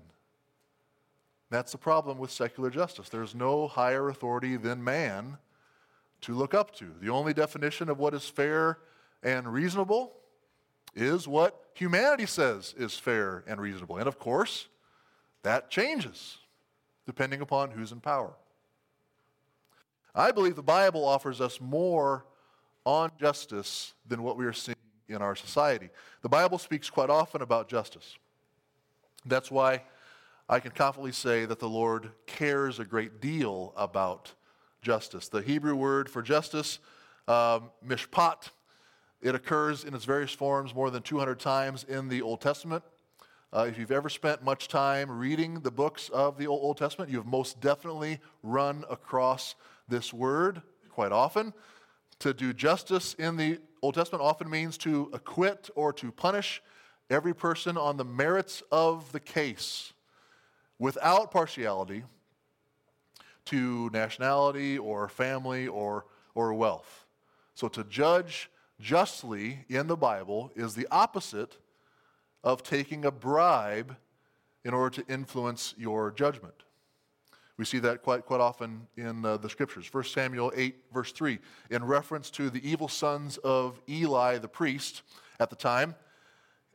That's 1.51 1.73
the 1.73 1.79
problem 1.79 2.19
with 2.19 2.31
secular 2.31 2.71
justice. 2.71 3.09
There's 3.09 3.35
no 3.35 3.69
higher 3.69 4.09
authority 4.09 4.57
than 4.57 4.83
man 4.83 5.39
to 6.23 6.35
look 6.35 6.55
up 6.55 6.75
to. 6.77 6.87
The 7.01 7.11
only 7.11 7.33
definition 7.33 7.89
of 7.89 7.99
what 7.99 8.15
is 8.15 8.29
fair 8.29 8.79
and 9.23 9.53
reasonable 9.53 10.13
is 10.95 11.29
what 11.29 11.67
humanity 11.75 12.27
says 12.27 12.75
is 12.77 12.99
fair 12.99 13.45
and 13.47 13.61
reasonable. 13.61 13.99
And 13.99 14.09
of 14.09 14.19
course, 14.19 14.69
that 15.43 15.71
changes 15.71 16.39
depending 17.05 17.41
upon 17.41 17.71
who's 17.71 17.93
in 17.93 18.01
power. 18.01 18.35
I 20.15 20.33
believe 20.33 20.57
the 20.57 20.63
Bible 20.63 21.05
offers 21.05 21.41
us 21.41 21.61
more 21.61 22.25
on 22.85 23.11
justice 23.21 23.95
than 24.09 24.23
what 24.23 24.37
we 24.37 24.47
are 24.47 24.53
seeing 24.53 24.77
in 25.09 25.23
our 25.23 25.37
society. 25.37 25.91
The 26.23 26.29
Bible 26.29 26.59
speaks 26.59 26.91
quite 26.91 27.11
often 27.11 27.43
about 27.43 27.69
justice. 27.69 28.17
That's 29.25 29.51
why 29.51 29.83
I 30.49 30.61
can 30.61 30.71
confidently 30.71 31.13
say 31.13 31.45
that 31.45 31.59
the 31.59 31.69
Lord 31.69 32.11
cares 32.27 32.79
a 32.79 32.85
great 32.85 33.21
deal 33.21 33.73
about 33.77 34.33
justice. 34.83 35.29
The 35.29 35.43
Hebrew 35.43 35.75
word 35.75 36.09
for 36.09 36.23
justice, 36.23 36.79
um, 37.27 37.71
mishpat, 37.85 38.51
it 39.21 39.35
occurs 39.35 39.85
in 39.85 39.95
its 39.95 40.05
various 40.05 40.33
forms 40.33 40.75
more 40.75 40.91
than 40.91 41.03
200 41.03 41.41
times 41.41 41.85
in 41.85 42.09
the 42.09 42.23
Old 42.23 42.41
Testament. 42.41 42.85
Uh, 43.53 43.67
if 43.69 43.79
you've 43.79 43.91
ever 43.91 44.09
spent 44.09 44.45
much 44.45 44.69
time 44.69 45.11
reading 45.11 45.61
the 45.61 45.71
books 45.71 46.09
of 46.11 46.37
the 46.37 46.47
Old 46.47 46.77
Testament, 46.77 47.11
you 47.11 47.17
have 47.17 47.27
most 47.27 47.61
definitely 47.61 48.21
run 48.43 48.85
across 48.91 49.55
this 49.89 50.13
word 50.13 50.63
quite 50.91 51.13
often. 51.13 51.53
To 52.21 52.33
do 52.33 52.53
justice 52.53 53.15
in 53.15 53.37
the 53.37 53.59
Old 53.87 53.95
Testament 53.95 54.25
often 54.25 54.51
means 54.51 54.77
to 54.79 55.09
acquit 55.13 55.71
or 55.77 55.93
to 55.93 56.11
punish 56.11 56.61
every 57.09 57.33
person 57.33 57.77
on 57.77 57.97
the 57.97 58.05
merits 58.05 58.61
of 58.73 59.13
the 59.13 59.21
case 59.21 59.93
without 60.81 61.31
partiality 61.31 62.03
to 63.45 63.89
nationality 63.93 64.77
or 64.77 65.07
family 65.07 65.69
or, 65.69 66.07
or 66.35 66.53
wealth. 66.53 67.07
So 67.55 67.69
to 67.69 67.85
judge 67.85 68.51
justly 68.81 69.65
in 69.69 69.87
the 69.87 69.97
Bible 69.97 70.51
is 70.57 70.75
the 70.75 70.89
opposite 70.91 71.57
of 72.43 72.65
taking 72.65 73.05
a 73.05 73.13
bribe 73.13 73.95
in 74.65 74.75
order 74.75 75.01
to 75.01 75.07
influence 75.09 75.77
your 75.79 76.11
judgment. 76.11 76.65
We 77.59 77.65
see 77.65 77.79
that 77.79 78.03
quite, 78.03 78.27
quite 78.27 78.41
often 78.41 78.87
in 78.97 79.25
uh, 79.25 79.39
the 79.39 79.49
scriptures. 79.49 79.89
1 79.91 80.05
Samuel 80.05 80.53
8, 80.55 80.77
verse 80.93 81.13
3, 81.13 81.39
in 81.71 81.85
reference 81.85 82.31
to 82.33 82.51
the 82.51 82.69
evil 82.69 82.89
sons 82.89 83.39
of 83.39 83.81
Eli 83.89 84.39
the 84.39 84.49
priest 84.49 85.03
at 85.41 85.49
the 85.49 85.57
time, 85.57 85.95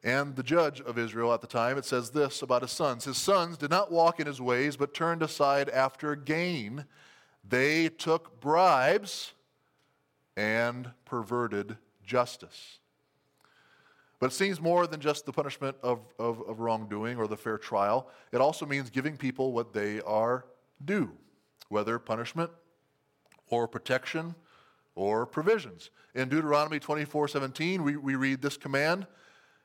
and 0.03 0.35
the 0.35 0.41
judge 0.41 0.81
of 0.81 0.97
Israel 0.97 1.31
at 1.33 1.41
the 1.41 1.47
time, 1.47 1.77
it 1.77 1.85
says 1.85 2.09
this 2.09 2.41
about 2.41 2.63
his 2.63 2.71
sons 2.71 3.05
His 3.05 3.17
sons 3.17 3.57
did 3.57 3.69
not 3.69 3.91
walk 3.91 4.19
in 4.19 4.25
his 4.25 4.41
ways, 4.41 4.75
but 4.75 4.93
turned 4.93 5.21
aside 5.21 5.69
after 5.69 6.15
gain. 6.15 6.85
They 7.47 7.89
took 7.89 8.39
bribes 8.41 9.33
and 10.35 10.91
perverted 11.05 11.77
justice. 12.03 12.79
But 14.19 14.27
it 14.27 14.33
seems 14.33 14.61
more 14.61 14.85
than 14.85 15.00
just 15.00 15.25
the 15.25 15.31
punishment 15.31 15.75
of, 15.81 16.00
of, 16.19 16.41
of, 16.47 16.59
wrongdoing 16.59 17.17
or 17.17 17.27
the 17.27 17.38
fair 17.38 17.57
trial. 17.57 18.07
It 18.31 18.39
also 18.39 18.67
means 18.67 18.91
giving 18.91 19.17
people 19.17 19.51
what 19.51 19.73
they 19.73 20.00
are 20.01 20.45
due, 20.85 21.11
whether 21.69 21.97
punishment 22.00 22.51
or 23.50 23.67
protection 23.67 24.35
or 24.95 25.25
provisions. 25.25 25.89
In 26.15 26.29
Deuteronomy 26.29 26.79
24 26.79 27.27
17, 27.27 27.83
we, 27.83 27.95
we 27.97 28.15
read 28.15 28.41
this 28.41 28.57
command 28.57 29.07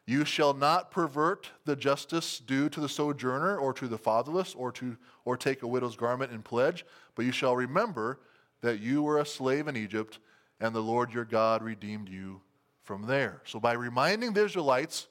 you 0.06 0.24
shall 0.24 0.54
not 0.54 0.92
pervert 0.92 1.50
the 1.64 1.74
justice 1.74 2.38
due 2.38 2.68
to 2.68 2.80
the 2.80 2.88
sojourner 2.88 3.58
or 3.58 3.72
to 3.72 3.88
the 3.88 3.98
fatherless 3.98 4.54
or, 4.54 4.70
to, 4.72 4.96
or 5.24 5.36
take 5.36 5.62
a 5.62 5.66
widow's 5.66 5.96
garment 5.96 6.30
in 6.30 6.42
pledge, 6.42 6.86
but 7.16 7.24
you 7.24 7.32
shall 7.32 7.56
remember 7.56 8.20
that 8.60 8.78
you 8.78 9.02
were 9.02 9.18
a 9.18 9.26
slave 9.26 9.66
in 9.66 9.76
Egypt 9.76 10.20
and 10.60 10.72
the 10.74 10.80
Lord 10.80 11.12
your 11.12 11.24
God 11.24 11.62
redeemed 11.62 12.08
you 12.08 12.40
from 12.84 13.06
there. 13.06 13.42
So, 13.44 13.58
by 13.58 13.72
reminding 13.72 14.32
the 14.32 14.44
Israelites 14.44 15.08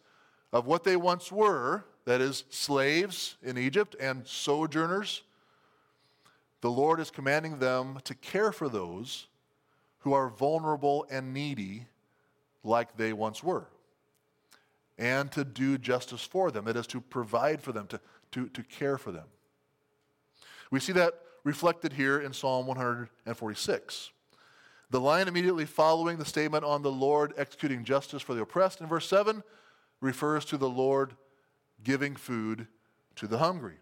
of 0.54 0.66
what 0.66 0.86
they 0.86 0.96
once 0.96 1.30
were, 1.30 1.84
that 2.06 2.22
is, 2.22 2.46
slaves 2.50 3.36
in 3.44 3.58
Egypt 3.58 3.96
and 4.00 4.26
sojourners, 4.26 5.24
the 6.62 6.72
Lord 6.72 7.00
is 7.00 7.12
commanding 7.12 7.60
them 7.60 8.00
to 8.04 8.16
care 8.16 8.52
for 8.52 8.70
those 8.70 9.28
who 10.00 10.14
are 10.14 10.30
vulnerable 10.30 11.06
and 11.10 11.34
needy 11.34 11.88
like 12.64 12.98
they 12.98 13.14
once 13.14 13.44
were 13.44 13.68
and 14.98 15.32
to 15.32 15.44
do 15.44 15.78
justice 15.78 16.22
for 16.22 16.52
them. 16.52 16.66
That 16.66 16.78
is, 16.78 16.88
to 16.88 17.02
provide 17.02 17.62
for 17.62 17.72
them, 17.72 17.88
to, 17.88 18.00
to, 18.32 18.48
to 18.50 18.64
care 18.64 18.98
for 18.98 19.12
them. 19.12 19.26
We 20.72 20.80
see 20.80 20.94
that 20.94 21.14
reflected 21.44 21.94
here 21.94 22.20
in 22.20 22.34
Psalm 22.34 22.66
146. 22.66 24.12
The 24.90 25.00
line 25.00 25.28
immediately 25.28 25.66
following 25.66 26.18
the 26.18 26.26
statement 26.26 26.64
on 26.64 26.82
the 26.82 26.92
Lord 26.92 27.34
executing 27.38 27.84
justice 27.84 28.22
for 28.22 28.34
the 28.34 28.42
oppressed 28.42 28.82
in 28.82 28.88
verse 28.88 29.08
7 29.08 29.44
refers 30.02 30.46
to 30.46 30.58
the 30.58 30.70
Lord 30.70 31.14
giving 31.84 32.16
food 32.16 32.68
to 33.16 33.28
the 33.28 33.40
hungry. 33.40 33.78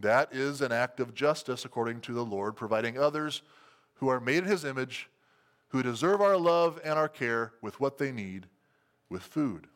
That 0.00 0.34
is 0.34 0.60
an 0.60 0.72
act 0.72 1.00
of 1.00 1.14
justice 1.14 1.64
according 1.64 2.00
to 2.02 2.12
the 2.12 2.24
Lord, 2.24 2.56
providing 2.56 2.98
others 2.98 3.42
who 3.94 4.08
are 4.08 4.20
made 4.20 4.38
in 4.38 4.44
his 4.44 4.64
image, 4.64 5.08
who 5.68 5.82
deserve 5.82 6.20
our 6.20 6.36
love 6.36 6.80
and 6.84 6.98
our 6.98 7.08
care 7.08 7.52
with 7.62 7.78
what 7.80 7.98
they 7.98 8.10
need, 8.10 8.46
with 9.08 9.22
food. 9.22 9.68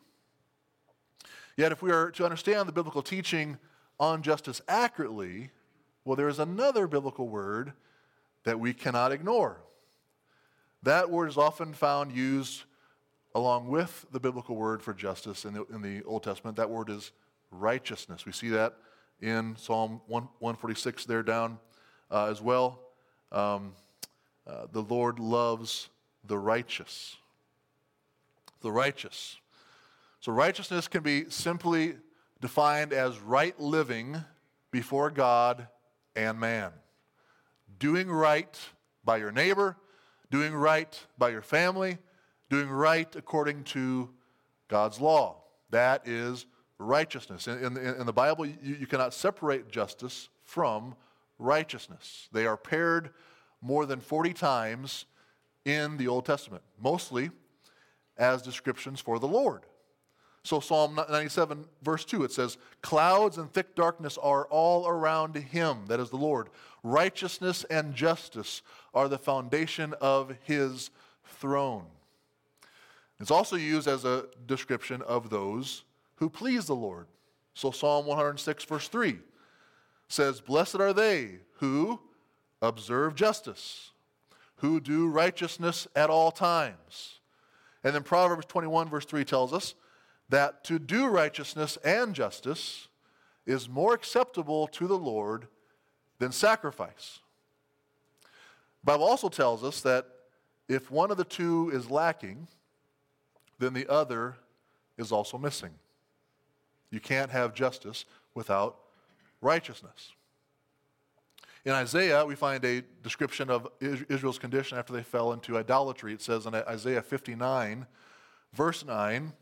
Yet, 1.55 1.71
if 1.71 1.81
we 1.81 1.91
are 1.91 2.11
to 2.11 2.23
understand 2.23 2.67
the 2.67 2.73
biblical 2.73 3.01
teaching 3.01 3.57
on 3.99 4.21
justice 4.21 4.61
accurately, 4.67 5.51
well, 6.05 6.15
there 6.15 6.29
is 6.29 6.39
another 6.39 6.87
biblical 6.87 7.27
word 7.27 7.73
that 8.45 8.59
we 8.59 8.73
cannot 8.73 9.11
ignore. 9.11 9.61
That 10.83 11.09
word 11.09 11.29
is 11.29 11.37
often 11.37 11.73
found 11.73 12.13
used 12.13 12.63
along 13.35 13.67
with 13.67 14.05
the 14.11 14.19
biblical 14.19 14.55
word 14.55 14.81
for 14.81 14.93
justice 14.93 15.45
in 15.45 15.53
the, 15.53 15.65
in 15.65 15.81
the 15.81 16.03
Old 16.03 16.23
Testament. 16.23 16.57
That 16.57 16.69
word 16.69 16.89
is 16.89 17.11
righteousness. 17.51 18.25
We 18.25 18.31
see 18.31 18.49
that 18.49 18.75
in 19.21 19.55
Psalm 19.57 20.01
1, 20.07 20.23
146 20.39 21.05
there 21.05 21.23
down 21.23 21.59
uh, 22.11 22.25
as 22.25 22.41
well. 22.41 22.79
Um, 23.31 23.73
uh, 24.47 24.65
the 24.71 24.81
Lord 24.81 25.19
loves 25.19 25.89
the 26.25 26.37
righteous. 26.37 27.17
The 28.61 28.71
righteous. 28.71 29.37
So 30.19 30.31
righteousness 30.31 30.87
can 30.87 31.03
be 31.03 31.29
simply 31.29 31.95
defined 32.41 32.93
as 32.93 33.19
right 33.19 33.57
living 33.59 34.23
before 34.71 35.09
God 35.09 35.67
and 36.15 36.39
man. 36.39 36.71
Doing 37.79 38.09
right 38.09 38.57
by 39.03 39.17
your 39.17 39.31
neighbor, 39.31 39.77
doing 40.29 40.53
right 40.53 40.99
by 41.17 41.29
your 41.29 41.41
family, 41.41 41.97
doing 42.49 42.69
right 42.69 43.13
according 43.15 43.63
to 43.65 44.09
God's 44.67 44.99
law. 44.99 45.43
That 45.69 46.07
is 46.07 46.45
righteousness. 46.79 47.47
In, 47.47 47.77
in, 47.77 47.77
in 47.77 48.05
the 48.05 48.13
Bible, 48.13 48.45
you, 48.45 48.55
you 48.63 48.87
cannot 48.87 49.13
separate 49.13 49.69
justice 49.69 50.29
from 50.43 50.95
righteousness. 51.37 52.29
They 52.31 52.47
are 52.47 52.57
paired 52.57 53.11
more 53.61 53.85
than 53.85 53.99
40 53.99 54.33
times 54.33 55.05
in 55.65 55.97
the 55.97 56.07
Old 56.07 56.25
Testament, 56.25 56.63
mostly 56.81 57.29
as 58.17 58.41
descriptions 58.41 58.99
for 58.99 59.19
the 59.19 59.27
Lord. 59.27 59.61
So, 60.43 60.61
Psalm 60.61 60.95
97, 60.95 61.65
verse 61.83 62.05
2, 62.05 62.23
it 62.23 62.31
says, 62.31 62.57
Clouds 62.81 63.37
and 63.37 63.51
thick 63.51 63.75
darkness 63.75 64.17
are 64.17 64.45
all 64.45 64.87
around 64.87 65.35
him, 65.35 65.85
that 65.87 65.99
is 65.99 66.09
the 66.09 66.17
Lord. 66.17 66.47
Righteousness 66.81 67.65
and 67.69 67.93
justice 67.93 68.61
are 68.93 69.09
the 69.09 69.17
foundation 69.17 69.93
of 69.99 70.33
his 70.43 70.91
throne. 71.25 71.85
It's 73.19 73.31
also 73.31 73.57
used 73.57 73.87
as 73.87 74.05
a 74.05 74.27
description 74.47 75.01
of 75.01 75.29
those 75.29 75.83
who 76.19 76.29
please 76.29 76.65
the 76.65 76.75
Lord. 76.75 77.07
So, 77.53 77.71
Psalm 77.71 78.05
106, 78.05 78.63
verse 78.65 78.87
3 78.87 79.17
says, 80.07 80.39
Blessed 80.39 80.75
are 80.75 80.93
they 80.93 81.39
who 81.55 81.99
observe 82.61 83.15
justice, 83.15 83.91
who 84.57 84.79
do 84.79 85.07
righteousness 85.07 85.87
at 85.95 86.09
all 86.09 86.31
times. 86.31 87.19
And 87.83 87.95
then 87.95 88.03
Proverbs 88.03 88.45
21, 88.45 88.89
verse 88.89 89.05
3 89.05 89.23
tells 89.25 89.53
us, 89.53 89.75
that 90.29 90.63
to 90.63 90.79
do 90.79 91.07
righteousness 91.07 91.77
and 91.83 92.13
justice 92.13 92.87
is 93.45 93.67
more 93.67 93.93
acceptable 93.93 94.67
to 94.67 94.87
the 94.87 94.97
Lord 94.97 95.47
than 96.19 96.31
sacrifice. 96.31 97.19
The 98.81 98.91
Bible 98.91 99.05
also 99.05 99.27
tells 99.27 99.63
us 99.63 99.81
that 99.81 100.05
if 100.67 100.91
one 100.91 101.09
of 101.09 101.17
the 101.17 101.23
two 101.23 101.71
is 101.73 101.89
lacking, 101.89 102.47
then 103.57 103.73
the 103.73 103.87
other 103.91 104.37
is 104.97 105.11
also 105.11 105.37
missing. 105.37 105.71
You 106.91 106.99
can't 106.99 107.31
have 107.31 107.53
justice 107.53 108.05
without 108.33 108.77
righteousness. 109.41 110.13
In 111.65 111.73
Isaiah, 111.73 112.25
we 112.25 112.35
find 112.35 112.63
a 112.63 112.81
description 113.03 113.49
of 113.49 113.67
Israel's 113.81 114.39
condition 114.39 114.77
after 114.77 114.93
they 114.93 115.03
fell 115.03 115.33
into 115.33 115.57
idolatry. 115.57 116.13
It 116.13 116.21
says 116.21 116.45
in 116.45 116.55
Isaiah 116.55 117.01
59, 117.01 117.85
verse 118.53 118.85
9, 118.85 119.33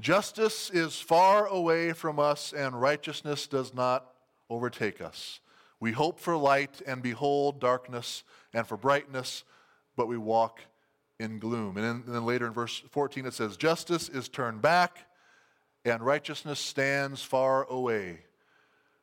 Justice 0.00 0.70
is 0.70 0.98
far 0.98 1.46
away 1.46 1.92
from 1.92 2.18
us, 2.18 2.52
and 2.52 2.80
righteousness 2.80 3.46
does 3.46 3.72
not 3.72 4.06
overtake 4.50 5.00
us. 5.00 5.38
We 5.78 5.92
hope 5.92 6.18
for 6.18 6.36
light 6.36 6.82
and 6.86 7.00
behold 7.02 7.60
darkness, 7.60 8.24
and 8.52 8.66
for 8.66 8.76
brightness, 8.76 9.44
but 9.96 10.08
we 10.08 10.18
walk 10.18 10.60
in 11.20 11.38
gloom. 11.38 11.76
And 11.76 12.04
then, 12.06 12.26
later 12.26 12.46
in 12.46 12.52
verse 12.52 12.82
14 12.90 13.26
it 13.26 13.34
says, 13.34 13.56
Justice 13.56 14.08
is 14.08 14.28
turned 14.28 14.62
back, 14.62 15.06
and 15.84 16.02
righteousness 16.02 16.58
stands 16.58 17.22
far 17.22 17.64
away. 17.64 18.20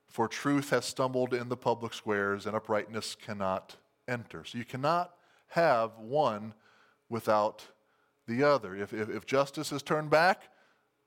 For 0.08 0.28
truth 0.28 0.72
has 0.72 0.86
stumbled 0.86 1.34
in 1.34 1.50
the 1.50 1.58
public 1.58 1.94
squares, 1.94 2.46
and 2.46 2.56
uprightness 2.56 3.16
cannot 3.16 3.78
enter. 4.08 4.44
So 4.44 4.58
you 4.58 4.66
cannot 4.66 5.14
have 5.50 5.98
one 5.98 6.54
without 7.10 7.66
the 8.28 8.44
other. 8.44 8.76
If, 8.76 8.94
if, 8.94 9.10
if 9.10 9.26
justice 9.26 9.72
is 9.72 9.84
turned 9.84 10.10
back, 10.10 10.44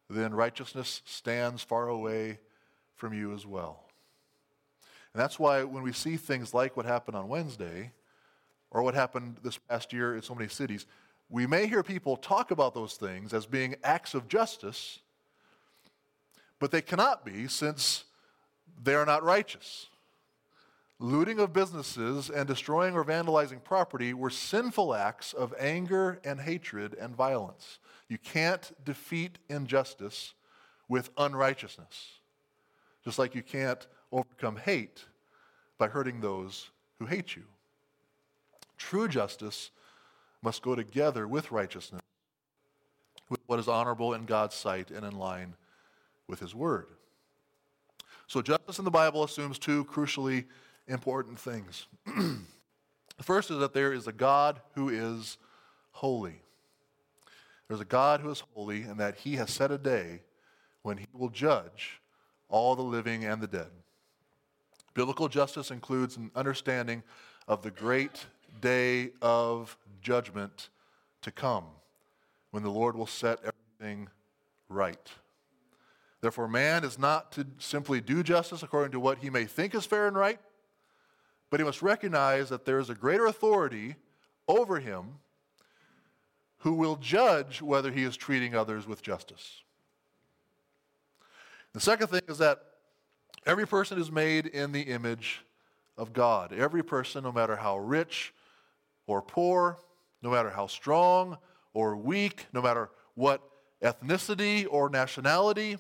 then 0.09 0.35
righteousness 0.35 1.03
stands 1.05 1.63
far 1.63 1.89
away 1.89 2.39
from 2.95 3.13
you 3.13 3.35
as 3.35 3.47
well. 3.47 3.85
And 5.13 5.21
that's 5.21 5.39
why 5.39 5.65
when 5.65 5.83
we 5.83 5.93
see 5.93 6.17
things 6.17 6.55
like 6.55 6.77
what 6.77 6.87
happened 6.87 7.17
on 7.17 7.29
Wednesday, 7.29 7.93
or 8.71 8.83
what 8.83 8.95
happened 8.95 9.37
this 9.43 9.57
past 9.57 9.93
year 9.93 10.17
in 10.17 10.23
so 10.23 10.35
many 10.35 10.49
cities, 10.49 10.87
we 11.31 11.47
may 11.47 11.67
hear 11.67 11.83
people 11.83 12.17
talk 12.17 12.51
about 12.51 12.75
those 12.75 12.95
things 12.95 13.33
as 13.33 13.47
being 13.47 13.77
acts 13.85 14.15
of 14.15 14.29
justice, 14.29 15.01
but 16.59 16.71
they 16.71 16.83
cannot 16.83 17.25
be 17.25 17.49
since 17.49 18.05
they 18.83 18.95
are 18.95 19.07
not 19.07 19.23
righteous. 19.23 19.89
Looting 21.01 21.41
of 21.41 21.53
businesses 21.53 22.31
and 22.31 22.47
destroying 22.47 22.95
or 22.95 23.05
vandalizing 23.05 23.63
property 23.63 24.15
were 24.15 24.31
sinful 24.31 24.95
acts 24.95 25.33
of 25.33 25.53
anger 25.59 26.21
and 26.25 26.41
hatred 26.41 26.95
and 26.95 27.15
violence. 27.15 27.79
You 28.09 28.19
can't 28.19 28.73
defeat 28.85 29.39
injustice 29.49 30.35
with 30.89 31.11
unrighteousness, 31.19 32.21
just 33.05 33.19
like 33.19 33.35
you 33.35 33.43
can't 33.43 33.87
overcome 34.13 34.57
hate 34.57 35.05
by 35.79 35.89
hurting 35.89 36.21
those 36.21 36.71
who 36.99 37.07
hate 37.07 37.35
you. 37.35 37.43
True 38.79 39.09
justice 39.09 39.71
must 40.43 40.63
go 40.63 40.75
together 40.75 41.27
with 41.27 41.51
righteousness, 41.51 42.03
with 43.29 43.41
what 43.47 43.59
is 43.59 43.67
honorable 43.67 44.15
in 44.15 44.27
God's 44.27 44.55
sight 44.55 44.91
and 44.91 45.05
in 45.05 45.19
line 45.19 45.57
with 46.29 46.41
His 46.41 46.55
Word. 46.55 46.87
So, 48.27 48.43
justice 48.43 48.79
in 48.79 48.85
the 48.85 48.91
Bible 48.91 49.25
assumes 49.25 49.59
two 49.59 49.85
crucially 49.85 50.45
important 50.89 51.39
things. 51.39 51.87
the 52.07 53.23
first 53.23 53.51
is 53.51 53.59
that 53.59 53.75
there 53.75 53.93
is 53.93 54.07
a 54.07 54.13
God 54.13 54.61
who 54.75 54.89
is 54.89 55.39
holy. 55.93 56.41
There's 57.69 57.81
a 57.81 57.87
God 57.87 58.21
who 58.21 58.31
is 58.31 58.43
holy, 58.55 58.83
and 58.83 58.99
that 59.01 59.17
he 59.17 59.37
has 59.37 59.51
set 59.51 59.71
a 59.71 59.79
day 59.79 60.23
when 60.83 60.99
he 60.99 61.07
will 61.13 61.31
judge 61.31 62.01
all 62.49 62.77
the 62.77 62.83
living 62.83 63.25
and 63.25 63.41
the 63.41 63.47
dead. 63.47 63.71
Biblical 64.95 65.29
justice 65.29 65.71
includes 65.71 66.17
an 66.17 66.31
understanding 66.37 67.03
of 67.49 67.63
the 67.63 67.71
great 67.71 68.27
day 68.61 69.11
of 69.21 69.77
judgment 70.01 70.71
to 71.23 71.31
come, 71.31 71.65
when 72.51 72.63
the 72.63 72.71
Lord 72.71 72.97
will 72.97 73.07
set 73.07 73.39
everything 73.41 74.09
right. 74.69 75.11
Therefore, 76.25 76.49
man 76.49 76.85
is 76.85 76.99
not 76.99 77.33
to 77.33 77.47
simply 77.59 78.01
do 78.01 78.23
justice 78.23 78.63
according 78.63 78.93
to 78.93 78.99
what 78.99 79.19
he 79.19 79.29
may 79.29 79.45
think 79.45 79.75
is 79.75 79.85
fair 79.85 80.09
and 80.09 80.17
right, 80.17 80.41
but 81.51 81.61
he 81.61 81.65
must 81.65 81.83
recognize 81.83 82.49
that 82.49 82.65
there 82.65 82.79
is 82.79 82.89
a 82.89 82.95
greater 82.95 83.27
authority 83.27 83.97
over 84.49 84.81
him 84.81 85.19
who 86.61 86.73
will 86.73 86.97
judge 86.97 87.61
whether 87.61 87.93
he 87.93 88.05
is 88.05 88.17
treating 88.17 88.55
others 88.55 88.87
with 88.87 89.03
justice. 89.03 89.61
The 91.75 91.81
second 91.81 92.07
thing 92.07 92.23
is 92.27 92.39
that 92.39 92.59
every 93.45 93.67
person 93.67 94.01
is 94.01 94.11
made 94.11 94.47
in 94.47 94.73
the 94.73 94.81
image 94.81 95.45
of 95.99 96.15
God. 96.15 96.55
Every 96.55 96.83
person, 96.83 97.25
no 97.25 97.33
matter 97.33 97.55
how 97.55 97.77
rich 97.77 98.33
or 99.07 99.21
poor, 99.21 99.77
no 100.23 100.31
matter 100.31 100.49
how 100.49 100.69
strong 100.69 101.37
or 101.75 101.99
weak, 101.99 102.47
no 102.55 102.63
matter 102.63 102.89
what 103.15 103.43
ethnicity 103.83 104.67
or 104.71 104.89
nationality, 104.89 105.77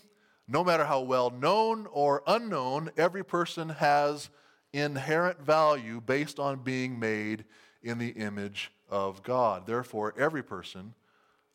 no 0.46 0.62
matter 0.62 0.84
how 0.84 1.00
well 1.00 1.30
known 1.30 1.86
or 1.90 2.22
unknown, 2.26 2.90
every 2.96 3.24
person 3.24 3.70
has 3.70 4.30
inherent 4.72 5.40
value 5.40 6.00
based 6.00 6.38
on 6.38 6.58
being 6.58 6.98
made 6.98 7.44
in 7.82 7.98
the 7.98 8.10
image 8.10 8.72
of 8.90 9.22
God. 9.22 9.66
Therefore, 9.66 10.14
every 10.18 10.42
person 10.42 10.94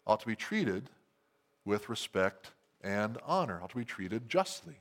ought 0.08 0.19
to 0.21 0.28
be 0.28 0.36
treated 0.36 0.89
with 1.65 1.89
respect 1.89 2.52
and 2.82 3.17
honor, 3.25 3.62
ought 3.62 3.69
to 3.71 3.78
be 3.78 3.86
treated 3.86 4.30
justly. 4.30 4.80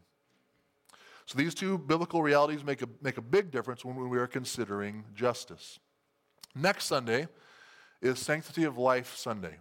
So 1.27 1.37
these 1.37 1.55
two 1.55 1.77
biblical 1.77 2.23
realities 2.23 2.65
make 2.65 2.81
a, 2.81 2.89
make 3.03 3.19
a 3.19 3.23
big 3.23 3.51
difference 3.51 3.85
when 3.85 4.09
we 4.09 4.19
are 4.19 4.27
considering 4.27 5.05
justice. 5.15 5.79
Next 6.55 6.87
Sunday 6.87 7.29
is 8.01 8.19
Sanctity 8.19 8.65
of 8.65 8.79
Life 8.79 9.15
Sunday. 9.17 9.57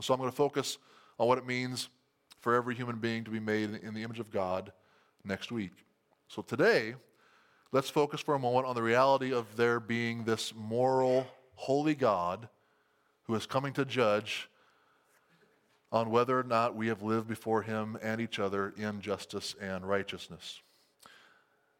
So 0.00 0.12
I'm 0.12 0.20
going 0.20 0.30
to 0.30 0.36
focus 0.36 0.76
on 1.18 1.26
what 1.26 1.38
it 1.38 1.46
means 1.46 1.88
for 2.40 2.54
every 2.54 2.74
human 2.74 2.96
being 2.96 3.24
to 3.24 3.30
be 3.30 3.40
made 3.40 3.70
in 3.82 3.94
the 3.94 4.02
image 4.02 4.18
of 4.18 4.30
God 4.30 4.72
next 5.24 5.52
week. 5.52 5.72
So 6.28 6.42
today, 6.42 6.94
let's 7.72 7.90
focus 7.90 8.20
for 8.20 8.34
a 8.34 8.38
moment 8.38 8.66
on 8.66 8.74
the 8.74 8.82
reality 8.82 9.32
of 9.32 9.56
there 9.56 9.80
being 9.80 10.24
this 10.24 10.54
moral, 10.54 11.26
holy 11.54 11.94
God 11.94 12.48
who 13.24 13.34
is 13.34 13.46
coming 13.46 13.72
to 13.74 13.84
judge 13.84 14.48
on 15.92 16.10
whether 16.10 16.38
or 16.38 16.44
not 16.44 16.76
we 16.76 16.86
have 16.88 17.02
lived 17.02 17.28
before 17.28 17.62
him 17.62 17.98
and 18.02 18.20
each 18.20 18.38
other 18.38 18.72
in 18.76 19.00
justice 19.00 19.54
and 19.60 19.88
righteousness. 19.88 20.60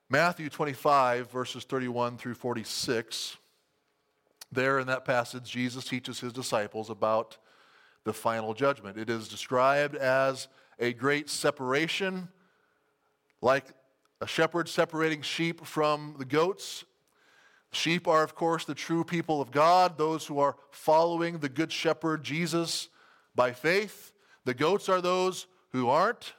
Matthew 0.08 0.48
25, 0.48 1.30
verses 1.30 1.64
31 1.64 2.18
through 2.18 2.34
46. 2.34 3.36
There 4.50 4.80
in 4.80 4.88
that 4.88 5.04
passage, 5.04 5.48
Jesus 5.48 5.84
teaches 5.84 6.18
his 6.18 6.32
disciples 6.32 6.90
about 6.90 7.38
the 8.04 8.12
final 8.12 8.54
judgment. 8.54 8.96
It 8.96 9.10
is 9.10 9.28
described 9.28 9.94
as 9.94 10.48
a 10.78 10.92
great 10.92 11.28
separation, 11.28 12.28
like 13.42 13.66
a 14.20 14.26
shepherd 14.26 14.68
separating 14.68 15.22
sheep 15.22 15.64
from 15.64 16.16
the 16.18 16.24
goats. 16.24 16.84
Sheep 17.72 18.08
are, 18.08 18.22
of 18.22 18.34
course, 18.34 18.64
the 18.64 18.74
true 18.74 19.04
people 19.04 19.40
of 19.40 19.50
God, 19.50 19.96
those 19.96 20.26
who 20.26 20.38
are 20.38 20.56
following 20.70 21.38
the 21.38 21.48
good 21.48 21.70
shepherd 21.70 22.24
Jesus 22.24 22.88
by 23.34 23.52
faith. 23.52 24.12
The 24.44 24.54
goats 24.54 24.88
are 24.88 25.00
those 25.00 25.46
who 25.72 25.88
aren't, 25.88 26.34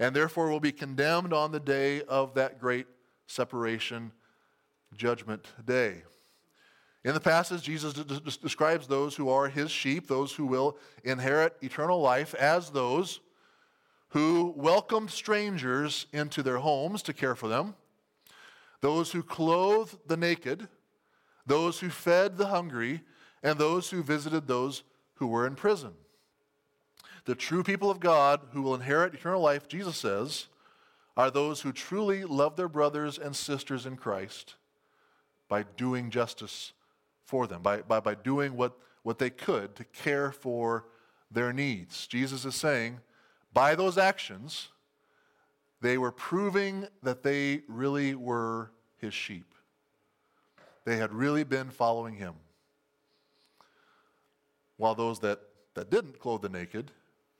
and 0.00 0.16
therefore 0.16 0.50
will 0.50 0.60
be 0.60 0.72
condemned 0.72 1.32
on 1.32 1.52
the 1.52 1.60
day 1.60 2.02
of 2.02 2.34
that 2.34 2.58
great 2.58 2.86
separation, 3.26 4.12
judgment 4.96 5.46
day. 5.64 6.02
In 7.04 7.14
the 7.14 7.20
passage, 7.20 7.62
Jesus 7.62 7.94
describes 8.38 8.86
those 8.86 9.16
who 9.16 9.28
are 9.28 9.48
his 9.48 9.70
sheep, 9.72 10.06
those 10.06 10.32
who 10.32 10.46
will 10.46 10.78
inherit 11.02 11.56
eternal 11.60 12.00
life, 12.00 12.32
as 12.34 12.70
those 12.70 13.20
who 14.10 14.54
welcomed 14.56 15.10
strangers 15.10 16.06
into 16.12 16.42
their 16.42 16.58
homes 16.58 17.02
to 17.02 17.12
care 17.12 17.34
for 17.34 17.48
them, 17.48 17.74
those 18.80 19.10
who 19.10 19.22
clothed 19.22 19.96
the 20.06 20.16
naked, 20.16 20.68
those 21.44 21.80
who 21.80 21.90
fed 21.90 22.36
the 22.36 22.46
hungry, 22.46 23.00
and 23.42 23.58
those 23.58 23.90
who 23.90 24.02
visited 24.02 24.46
those 24.46 24.84
who 25.14 25.26
were 25.26 25.46
in 25.46 25.56
prison. 25.56 25.92
The 27.24 27.34
true 27.34 27.64
people 27.64 27.90
of 27.90 27.98
God 27.98 28.40
who 28.52 28.62
will 28.62 28.74
inherit 28.76 29.14
eternal 29.14 29.40
life, 29.40 29.66
Jesus 29.66 29.96
says, 29.96 30.46
are 31.16 31.30
those 31.30 31.60
who 31.60 31.72
truly 31.72 32.24
love 32.24 32.56
their 32.56 32.68
brothers 32.68 33.18
and 33.18 33.34
sisters 33.34 33.86
in 33.86 33.96
Christ 33.96 34.54
by 35.48 35.64
doing 35.76 36.10
justice 36.10 36.72
for 37.32 37.46
them, 37.46 37.62
by, 37.62 37.80
by, 37.80 37.98
by 37.98 38.14
doing 38.14 38.58
what, 38.58 38.76
what 39.04 39.18
they 39.18 39.30
could 39.30 39.74
to 39.74 39.84
care 39.84 40.30
for 40.30 40.84
their 41.30 41.50
needs. 41.50 42.06
Jesus 42.06 42.44
is 42.44 42.54
saying, 42.54 43.00
by 43.54 43.74
those 43.74 43.96
actions, 43.96 44.68
they 45.80 45.96
were 45.96 46.12
proving 46.12 46.86
that 47.02 47.22
they 47.22 47.62
really 47.68 48.14
were 48.14 48.70
his 48.98 49.14
sheep. 49.14 49.54
They 50.84 50.98
had 50.98 51.10
really 51.14 51.42
been 51.42 51.70
following 51.70 52.16
him. 52.16 52.34
While 54.76 54.94
those 54.94 55.18
that, 55.20 55.40
that 55.72 55.88
didn't 55.88 56.18
clothe 56.18 56.42
the 56.42 56.50
naked, 56.50 56.90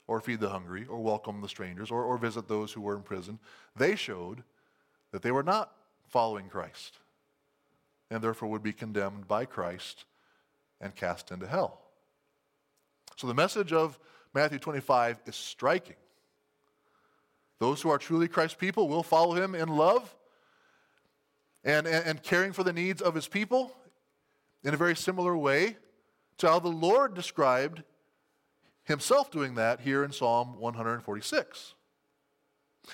or 0.07 0.19
feed 0.21 0.39
the 0.39 0.49
hungry, 0.49 0.87
or 0.89 1.03
welcome 1.03 1.39
the 1.39 1.47
strangers, 1.47 1.91
or, 1.91 2.03
or 2.03 2.17
visit 2.17 2.47
those 2.47 2.73
who 2.73 2.81
were 2.81 2.95
in 2.95 3.03
prison, 3.03 3.37
they 3.75 3.95
showed 3.95 4.41
that 5.11 5.21
they 5.21 5.31
were 5.31 5.43
not 5.43 5.71
following 6.07 6.49
Christ 6.49 6.97
and 8.13 8.23
therefore 8.23 8.49
would 8.49 8.63
be 8.63 8.73
condemned 8.73 9.27
by 9.27 9.43
Christ 9.45 10.05
and 10.79 10.95
cast 10.95 11.31
into 11.31 11.47
hell. 11.47 11.81
So 13.15 13.27
the 13.27 13.33
message 13.33 13.73
of 13.73 13.99
Matthew 14.33 14.59
25 14.59 15.19
is 15.25 15.35
striking. 15.35 15.95
Those 17.59 17.81
who 17.81 17.89
are 17.89 17.97
truly 17.97 18.27
Christ's 18.27 18.57
people 18.57 18.87
will 18.87 19.03
follow 19.03 19.33
him 19.33 19.55
in 19.55 19.67
love 19.69 20.15
and, 21.63 21.87
and, 21.87 22.05
and, 22.05 22.23
caring 22.23 22.51
for 22.51 22.63
the 22.63 22.73
needs 22.73 23.01
of 23.01 23.15
his 23.15 23.27
people 23.27 23.73
in 24.63 24.73
a 24.73 24.77
very 24.77 24.95
similar 24.95 25.35
way 25.37 25.77
to 26.37 26.47
how 26.47 26.59
the 26.59 26.67
Lord 26.67 27.13
described 27.13 27.83
himself 28.83 29.31
doing 29.31 29.55
that 29.55 29.79
here 29.79 30.03
in 30.03 30.11
Psalm 30.11 30.59
146. 30.59 31.73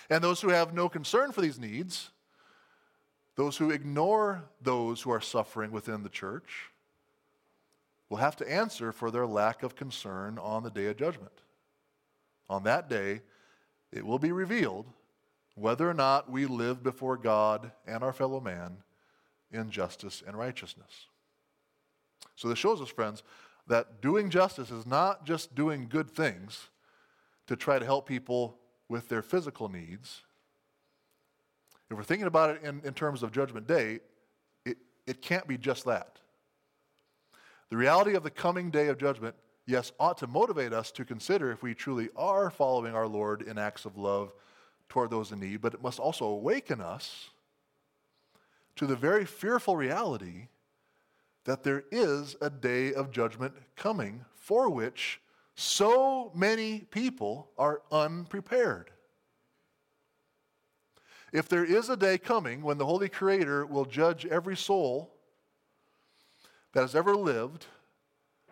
And 0.09 0.23
those 0.23 0.39
who 0.39 0.49
have 0.49 0.73
no 0.73 0.87
concern 0.87 1.31
for 1.31 1.41
these 1.41 1.59
needs 1.59 2.11
those 3.39 3.55
who 3.55 3.71
ignore 3.71 4.43
those 4.61 5.01
who 5.01 5.09
are 5.09 5.21
suffering 5.21 5.71
within 5.71 6.03
the 6.03 6.09
church 6.09 6.71
will 8.09 8.17
have 8.17 8.35
to 8.35 8.51
answer 8.51 8.91
for 8.91 9.09
their 9.09 9.25
lack 9.25 9.63
of 9.63 9.77
concern 9.77 10.37
on 10.37 10.61
the 10.61 10.69
day 10.69 10.87
of 10.87 10.97
judgment. 10.97 11.31
On 12.49 12.63
that 12.63 12.89
day, 12.89 13.21
it 13.93 14.05
will 14.05 14.19
be 14.19 14.33
revealed 14.33 14.87
whether 15.55 15.89
or 15.89 15.93
not 15.93 16.29
we 16.29 16.47
live 16.47 16.83
before 16.83 17.15
God 17.15 17.71
and 17.87 18.03
our 18.03 18.11
fellow 18.11 18.41
man 18.41 18.83
in 19.53 19.71
justice 19.71 20.21
and 20.27 20.37
righteousness. 20.37 21.07
So, 22.35 22.49
this 22.49 22.59
shows 22.59 22.81
us, 22.81 22.89
friends, 22.89 23.23
that 23.67 24.01
doing 24.01 24.29
justice 24.29 24.69
is 24.69 24.85
not 24.85 25.25
just 25.25 25.55
doing 25.55 25.87
good 25.87 26.11
things 26.11 26.67
to 27.47 27.55
try 27.55 27.79
to 27.79 27.85
help 27.85 28.05
people 28.05 28.57
with 28.89 29.07
their 29.07 29.21
physical 29.21 29.69
needs 29.69 30.23
if 31.89 31.97
we're 31.97 32.03
thinking 32.03 32.27
about 32.27 32.51
it 32.51 32.63
in, 32.63 32.81
in 32.83 32.93
terms 32.93 33.23
of 33.23 33.31
Judgment 33.31 33.67
Day, 33.67 33.99
it, 34.65 34.77
it 35.07 35.21
can't 35.21 35.47
be 35.47 35.57
just 35.57 35.85
that. 35.85 36.19
The 37.69 37.77
reality 37.77 38.15
of 38.15 38.23
the 38.23 38.31
coming 38.31 38.71
day 38.71 38.87
of 38.87 38.97
judgment, 38.97 39.35
yes, 39.65 39.91
ought 39.99 40.17
to 40.19 40.27
motivate 40.27 40.73
us 40.73 40.91
to 40.91 41.05
consider 41.05 41.51
if 41.51 41.61
we 41.61 41.73
truly 41.73 42.09
are 42.15 42.49
following 42.49 42.95
our 42.95 43.07
Lord 43.07 43.43
in 43.43 43.57
acts 43.57 43.85
of 43.85 43.97
love 43.97 44.33
toward 44.87 45.11
those 45.11 45.31
in 45.31 45.39
need, 45.39 45.61
but 45.61 45.73
it 45.73 45.83
must 45.83 45.99
also 45.99 46.25
awaken 46.25 46.81
us 46.81 47.29
to 48.75 48.87
the 48.87 48.95
very 48.95 49.25
fearful 49.25 49.75
reality 49.75 50.47
that 51.45 51.63
there 51.63 51.83
is 51.91 52.35
a 52.41 52.49
day 52.49 52.93
of 52.93 53.11
judgment 53.11 53.53
coming 53.75 54.25
for 54.35 54.69
which 54.69 55.21
so 55.55 56.31
many 56.33 56.79
people 56.91 57.49
are 57.57 57.81
unprepared. 57.91 58.91
If 61.31 61.47
there 61.47 61.65
is 61.65 61.89
a 61.89 61.97
day 61.97 62.17
coming 62.17 62.61
when 62.61 62.77
the 62.77 62.85
Holy 62.85 63.09
Creator 63.09 63.65
will 63.65 63.85
judge 63.85 64.25
every 64.25 64.57
soul 64.57 65.11
that 66.73 66.81
has 66.81 66.95
ever 66.95 67.15
lived 67.15 67.65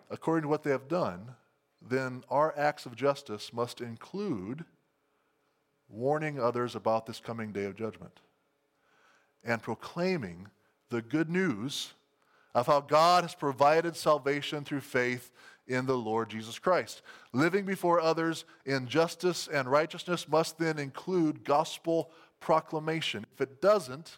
according 0.09 0.43
to 0.43 0.47
what 0.47 0.63
they 0.63 0.71
have 0.71 0.87
done, 0.87 1.35
then 1.81 2.23
our 2.29 2.53
acts 2.57 2.85
of 2.85 2.95
justice 2.95 3.51
must 3.53 3.81
include 3.81 4.65
warning 5.89 6.39
others 6.39 6.75
about 6.75 7.05
this 7.05 7.19
coming 7.19 7.51
day 7.51 7.65
of 7.65 7.75
judgment 7.75 8.19
and 9.43 9.61
proclaiming 9.61 10.47
the 10.89 11.01
good 11.01 11.29
news 11.29 11.93
of 12.53 12.67
how 12.67 12.81
God 12.81 13.23
has 13.23 13.35
provided 13.35 13.95
salvation 13.95 14.63
through 14.63 14.81
faith 14.81 15.31
in 15.67 15.85
the 15.85 15.97
Lord 15.97 16.29
Jesus 16.29 16.59
Christ. 16.59 17.01
Living 17.33 17.65
before 17.65 17.99
others 17.99 18.45
in 18.65 18.87
justice 18.87 19.47
and 19.51 19.69
righteousness 19.69 20.27
must 20.27 20.57
then 20.57 20.79
include 20.79 21.43
gospel 21.43 22.11
proclamation. 22.39 23.25
If 23.33 23.41
it 23.41 23.61
doesn't, 23.61 24.17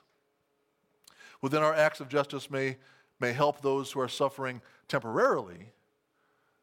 well, 1.42 1.50
then 1.50 1.64
our 1.64 1.74
acts 1.74 2.00
of 2.00 2.10
justice 2.10 2.50
may, 2.50 2.78
may 3.20 3.32
help 3.32 3.62
those 3.62 3.92
who 3.92 4.00
are 4.00 4.08
suffering 4.08 4.62
temporarily, 4.88 5.72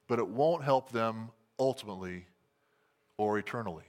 but 0.06 0.18
it 0.18 0.28
won't 0.28 0.64
help 0.64 0.90
them 0.92 1.30
ultimately 1.58 2.26
or 3.16 3.38
eternally. 3.38 3.84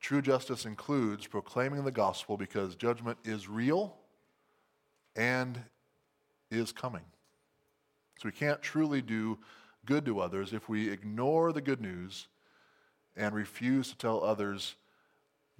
True 0.00 0.22
justice 0.22 0.64
includes 0.64 1.26
proclaiming 1.26 1.84
the 1.84 1.92
gospel 1.92 2.36
because 2.36 2.74
judgment 2.74 3.18
is 3.24 3.48
real 3.48 3.94
and 5.14 5.60
is 6.50 6.72
coming. 6.72 7.04
So 8.18 8.28
we 8.28 8.32
can't 8.32 8.60
truly 8.62 9.02
do 9.02 9.38
good 9.84 10.04
to 10.06 10.20
others 10.20 10.52
if 10.52 10.68
we 10.68 10.90
ignore 10.90 11.52
the 11.52 11.60
good 11.60 11.80
news 11.80 12.28
and 13.16 13.34
refuse 13.34 13.90
to 13.90 13.96
tell 13.96 14.24
others 14.24 14.76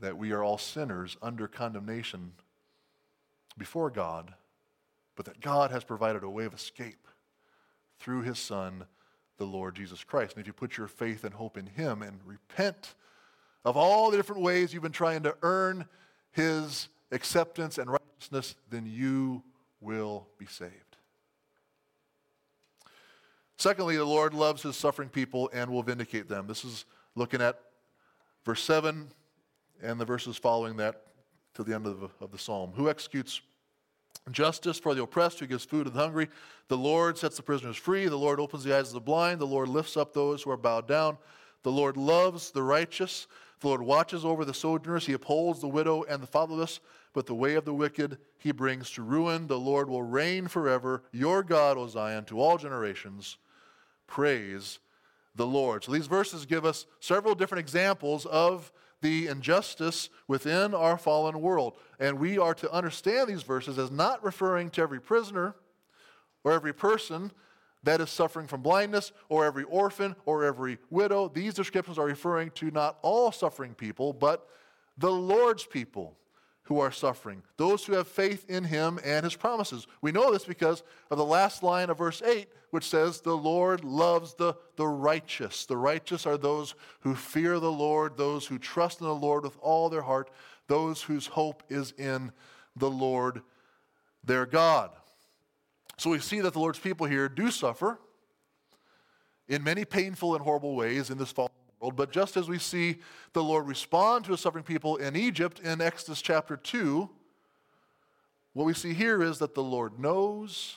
that 0.03 0.19
we 0.19 0.33
are 0.33 0.43
all 0.43 0.59
sinners 0.59 1.17
under 1.23 1.47
condemnation 1.47 2.33
before 3.57 3.88
God, 3.88 4.35
but 5.15 5.25
that 5.27 5.41
God 5.41 5.71
has 5.71 5.85
provided 5.85 6.25
a 6.25 6.29
way 6.29 6.45
of 6.45 6.53
escape 6.53 7.07
through 8.01 8.23
his 8.23 8.38
Son, 8.38 8.85
the 9.38 9.47
Lord 9.47 9.77
Jesus 9.77 10.03
Christ. 10.03 10.35
And 10.35 10.41
if 10.41 10.49
you 10.49 10.53
put 10.53 10.77
your 10.77 10.88
faith 10.88 11.23
and 11.23 11.33
hope 11.33 11.57
in 11.57 11.67
him 11.67 12.03
and 12.03 12.19
repent 12.27 12.97
of 13.65 13.77
all 13.77 14.11
the 14.11 14.17
different 14.17 14.43
ways 14.43 14.75
you've 14.75 14.83
been 14.83 14.91
trying 14.91 15.23
to 15.23 15.37
earn 15.43 15.87
his 16.33 16.88
acceptance 17.12 17.79
and 17.79 17.88
righteousness, 17.88 18.57
then 18.71 18.87
you 18.87 19.41
will 19.81 20.27
be 20.37 20.47
saved. 20.47 20.97
Secondly, 23.57 23.97
the 23.97 24.05
Lord 24.05 24.35
loves 24.35 24.62
his 24.62 24.75
suffering 24.75 25.11
people 25.11 25.49
and 25.53 25.71
will 25.71 25.85
vindicate 25.85 26.29
them. 26.29 26.49
This 26.49 26.65
is 26.65 26.87
looking 27.15 27.41
at 27.41 27.61
verse 28.45 28.65
7 28.65 29.07
and 29.83 30.01
the 30.01 30.05
verses 30.05 30.37
following 30.37 30.77
that 30.77 31.03
to 31.55 31.64
the 31.64 31.75
end 31.75 31.87
of 31.87 32.01
the, 32.01 32.09
of 32.21 32.31
the 32.31 32.38
psalm. 32.38 32.73
Who 32.75 32.88
executes 32.88 33.40
justice 34.31 34.79
for 34.79 34.95
the 34.95 35.03
oppressed, 35.03 35.40
who 35.40 35.47
gives 35.47 35.64
food 35.64 35.85
to 35.85 35.90
the 35.90 35.99
hungry? 35.99 36.29
The 36.68 36.77
Lord 36.77 37.18
sets 37.18 37.37
the 37.37 37.42
prisoners 37.42 37.77
free. 37.77 38.07
The 38.07 38.16
Lord 38.16 38.40
opens 38.40 38.64
the 38.64 38.77
eyes 38.77 38.88
of 38.88 38.95
the 38.95 39.01
blind. 39.01 39.40
The 39.40 39.47
Lord 39.47 39.68
lifts 39.68 39.97
up 39.97 40.12
those 40.12 40.42
who 40.42 40.51
are 40.51 40.57
bowed 40.57 40.88
down. 40.88 41.18
The 41.62 41.73
Lord 41.73 41.97
loves 41.97 42.51
the 42.51 42.62
righteous. 42.62 43.27
The 43.61 43.68
Lord 43.68 43.83
watches 43.83 44.25
over 44.25 44.45
the 44.45 44.55
sojourners. 44.55 45.07
He 45.07 45.12
upholds 45.12 45.61
the 45.61 45.68
widow 45.68 46.05
and 46.05 46.23
the 46.23 46.27
fatherless. 46.27 46.81
But 47.12 47.27
the 47.27 47.35
way 47.35 47.55
of 47.55 47.64
the 47.64 47.75
wicked 47.75 48.18
he 48.38 48.53
brings 48.53 48.90
to 48.92 49.03
ruin. 49.03 49.47
The 49.47 49.59
Lord 49.59 49.88
will 49.88 50.03
reign 50.03 50.49
forever. 50.49 51.03
Your 51.12 51.42
God, 51.42 51.77
O 51.77 51.87
Zion, 51.87 52.25
to 52.27 52.40
all 52.40 52.57
generations. 52.57 53.37
Praise 54.07 54.79
the 55.35 55.47
Lord. 55.47 55.85
So 55.85 55.92
these 55.92 56.07
verses 56.07 56.47
give 56.47 56.64
us 56.64 56.87
several 57.01 57.35
different 57.35 57.61
examples 57.61 58.27
of 58.27 58.73
the 59.03 59.27
injustice 59.27 60.09
within 60.27 60.75
our 60.75 60.97
fallen 60.97 61.41
world. 61.41 61.75
And 62.01 62.19
we 62.19 62.38
are 62.38 62.55
to 62.55 62.73
understand 62.73 63.29
these 63.29 63.43
verses 63.43 63.79
as 63.79 63.91
not 63.91 64.25
referring 64.25 64.71
to 64.71 64.83
every 64.83 65.01
prisoner 65.01 65.55
or 66.45 66.53
every 66.53 66.73
person 66.73 67.31
that 67.85 68.01
is 68.01 68.11
suffering 68.11 68.47
from 68.47 68.62
blindness 68.62 69.12
or 69.29 69.45
every 69.45 69.65
orphan 69.65 70.17
or 70.25 70.45
every 70.45 70.79
widow. 70.91 71.29
These 71.29 71.55
descriptions 71.55 71.99
are 71.99 72.07
referring 72.07 72.51
to 72.53 72.71
not 72.71 72.99
all 73.03 73.33
suffering 73.33 73.75
people, 73.75 74.12
but 74.12 74.49
the 74.97 75.11
Lord's 75.11 75.67
people 75.67 76.17
who 76.72 76.80
are 76.80 76.90
suffering, 76.90 77.42
those 77.58 77.85
who 77.85 77.92
have 77.92 78.08
faith 78.08 78.48
in 78.48 78.64
him 78.64 78.98
and 79.04 79.24
his 79.24 79.37
promises. 79.37 79.87
We 80.00 80.11
know 80.11 80.32
this 80.32 80.46
because 80.46 80.82
of 81.11 81.18
the 81.18 81.24
last 81.24 81.62
line 81.62 81.90
of 81.90 81.98
verse 81.98 82.22
8, 82.22 82.48
which 82.70 82.88
says, 82.88 83.20
The 83.20 83.37
Lord 83.37 83.85
loves 83.85 84.32
the, 84.32 84.54
the 84.76 84.87
righteous. 84.87 85.66
The 85.66 85.76
righteous 85.76 86.24
are 86.24 86.38
those 86.38 86.74
who 87.00 87.14
fear 87.14 87.61
the 87.61 87.70
Lord, 87.70 88.16
those 88.16 88.46
who 88.46 88.58
trust 88.58 89.02
in 89.02 89.06
the 89.06 89.14
Lord 89.14 89.44
with 89.44 89.58
all 89.61 89.90
their 89.90 90.00
heart, 90.00 90.30
those 90.66 91.02
whose 91.02 91.26
hope 91.26 91.62
is 91.68 91.92
in 91.98 92.32
the 92.74 92.90
Lord 92.90 93.42
their 94.24 94.46
God. 94.46 94.92
So 95.98 96.08
we 96.08 96.20
see 96.20 96.40
that 96.40 96.54
the 96.54 96.58
Lord's 96.58 96.78
people 96.78 97.06
here 97.06 97.28
do 97.28 97.50
suffer 97.50 97.98
in 99.46 99.62
many 99.62 99.85
painful 99.85 100.35
and 100.35 100.42
horrible 100.42 100.74
ways 100.74 101.11
in 101.11 101.18
this 101.18 101.37
world. 101.37 101.52
But 101.90 102.12
just 102.12 102.37
as 102.37 102.49
we 102.49 102.59
see 102.59 102.99
the 103.33 103.42
Lord 103.42 103.66
respond 103.66 104.25
to 104.27 104.33
a 104.33 104.38
suffering 104.38 104.64
people 104.64 104.97
in 104.97 105.16
Egypt 105.16 105.59
in 105.59 105.81
Exodus 105.81 106.23
chapter 106.23 106.57
2, 106.57 107.11
what 108.53 108.64
we 108.64 108.75
see 108.75 108.95
here 108.95 109.23
is 109.23 109.38
that 109.38 109.55
the 109.55 109.62
Lord 109.62 109.99
knows, 109.99 110.77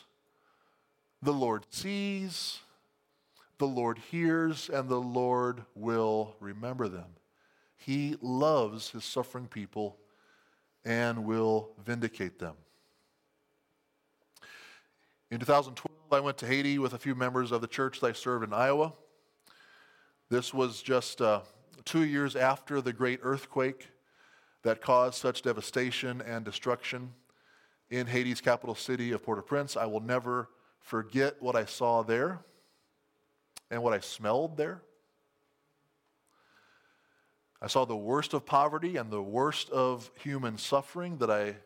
the 1.22 1.34
Lord 1.34 1.65
sees, 1.70 2.60
the 3.58 3.68
Lord 3.68 4.00
hears, 4.10 4.70
and 4.70 4.89
the 4.89 5.02
Lord 5.02 5.63
will 5.76 6.36
remember 6.39 6.88
them. 6.88 7.08
He 7.78 8.15
loves 8.22 8.89
his 8.89 9.04
suffering 9.04 9.48
people 9.48 9.98
and 10.84 11.26
will 11.26 11.70
vindicate 11.86 12.39
them. 12.39 12.56
In 15.32 15.39
2012, 15.39 15.96
I 16.12 16.20
went 16.20 16.38
to 16.39 16.48
Haiti 16.48 16.80
with 16.80 16.94
a 16.94 17.00
few 17.00 17.15
members 17.15 17.52
of 17.52 17.62
the 17.62 17.68
church 17.68 18.00
that 18.00 18.08
I 18.08 18.13
served 18.13 18.44
in 18.44 18.54
Iowa. 18.54 18.94
This 20.30 20.54
was 20.54 20.82
just 20.82 21.22
uh, 21.22 21.42
two 21.84 22.04
years 22.04 22.36
after 22.36 22.82
the 22.82 22.92
great 22.92 23.20
earthquake 23.22 23.90
that 24.64 24.82
caused 24.82 25.16
such 25.16 25.44
devastation 25.44 26.22
and 26.22 26.44
destruction 26.44 27.14
in 27.92 28.08
Haiti's 28.08 28.42
capital 28.42 28.74
city 28.74 29.12
of 29.12 29.24
Port 29.24 29.38
au 29.38 29.44
Prince. 29.44 29.78
I 29.78 29.86
will 29.86 30.00
never 30.00 30.50
forget 30.80 31.40
what 31.40 31.56
I 31.56 31.66
saw 31.66 32.02
there 32.02 32.40
and 33.70 33.84
what 33.84 33.94
I 33.94 34.00
smelled 34.00 34.58
there. 34.58 34.82
I 37.62 37.68
saw 37.68 37.86
the 37.86 37.96
worst 37.96 38.34
of 38.34 38.48
poverty 38.48 38.98
and 38.98 39.12
the 39.12 39.22
worst 39.22 39.70
of 39.70 40.10
human 40.16 40.58
suffering 40.58 41.18
that 41.18 41.30
I 41.30 41.58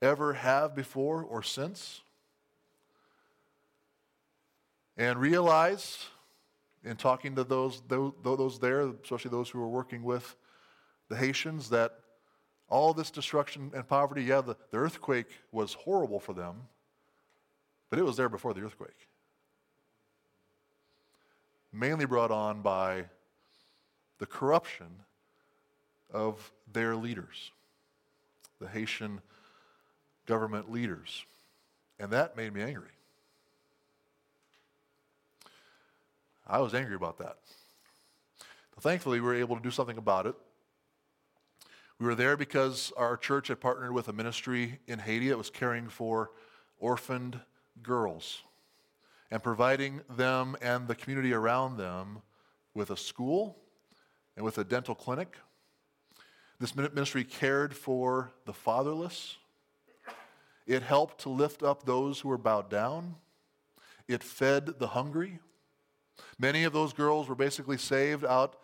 ever 0.00 0.34
have 0.34 0.76
before 0.76 1.22
or 1.22 1.42
since. 1.42 2.00
And 4.96 5.18
realized 5.18 5.98
in 6.84 6.96
talking 6.96 7.34
to 7.36 7.44
those, 7.44 7.82
those, 7.88 8.12
those 8.22 8.58
there, 8.58 8.82
especially 9.02 9.30
those 9.30 9.48
who 9.48 9.58
were 9.58 9.68
working 9.68 10.02
with 10.02 10.36
the 11.08 11.16
Haitians, 11.16 11.70
that 11.70 11.98
all 12.68 12.92
this 12.92 13.10
destruction 13.10 13.70
and 13.74 13.86
poverty, 13.86 14.22
yeah, 14.22 14.40
the, 14.40 14.56
the 14.70 14.78
earthquake 14.78 15.26
was 15.52 15.74
horrible 15.74 16.20
for 16.20 16.32
them, 16.32 16.56
but 17.90 17.98
it 17.98 18.04
was 18.04 18.16
there 18.16 18.28
before 18.28 18.54
the 18.54 18.62
earthquake. 18.62 19.08
Mainly 21.72 22.06
brought 22.06 22.30
on 22.30 22.62
by 22.62 23.04
the 24.18 24.26
corruption 24.26 24.86
of 26.12 26.52
their 26.72 26.94
leaders, 26.94 27.50
the 28.60 28.68
Haitian 28.68 29.20
government 30.26 30.70
leaders. 30.70 31.24
And 31.98 32.10
that 32.12 32.36
made 32.36 32.54
me 32.54 32.62
angry. 32.62 32.93
I 36.46 36.58
was 36.60 36.74
angry 36.74 36.94
about 36.94 37.18
that. 37.18 37.38
But 38.74 38.82
thankfully, 38.82 39.20
we 39.20 39.26
were 39.26 39.34
able 39.34 39.56
to 39.56 39.62
do 39.62 39.70
something 39.70 39.96
about 39.96 40.26
it. 40.26 40.34
We 41.98 42.06
were 42.06 42.14
there 42.14 42.36
because 42.36 42.92
our 42.96 43.16
church 43.16 43.48
had 43.48 43.60
partnered 43.60 43.92
with 43.92 44.08
a 44.08 44.12
ministry 44.12 44.80
in 44.86 44.98
Haiti 44.98 45.28
that 45.28 45.38
was 45.38 45.48
caring 45.48 45.88
for 45.88 46.32
orphaned 46.78 47.40
girls 47.82 48.42
and 49.30 49.42
providing 49.42 50.00
them 50.10 50.56
and 50.60 50.86
the 50.86 50.94
community 50.94 51.32
around 51.32 51.76
them 51.76 52.22
with 52.74 52.90
a 52.90 52.96
school 52.96 53.56
and 54.36 54.44
with 54.44 54.58
a 54.58 54.64
dental 54.64 54.94
clinic. 54.94 55.36
This 56.60 56.74
ministry 56.76 57.24
cared 57.24 57.74
for 57.74 58.32
the 58.44 58.52
fatherless. 58.52 59.36
It 60.66 60.82
helped 60.82 61.20
to 61.22 61.28
lift 61.28 61.62
up 61.62 61.84
those 61.84 62.20
who 62.20 62.28
were 62.28 62.38
bowed 62.38 62.70
down. 62.70 63.16
It 64.08 64.22
fed 64.22 64.78
the 64.78 64.88
hungry. 64.88 65.40
Many 66.38 66.64
of 66.64 66.72
those 66.72 66.92
girls 66.92 67.28
were 67.28 67.34
basically 67.34 67.78
saved 67.78 68.24
out 68.24 68.56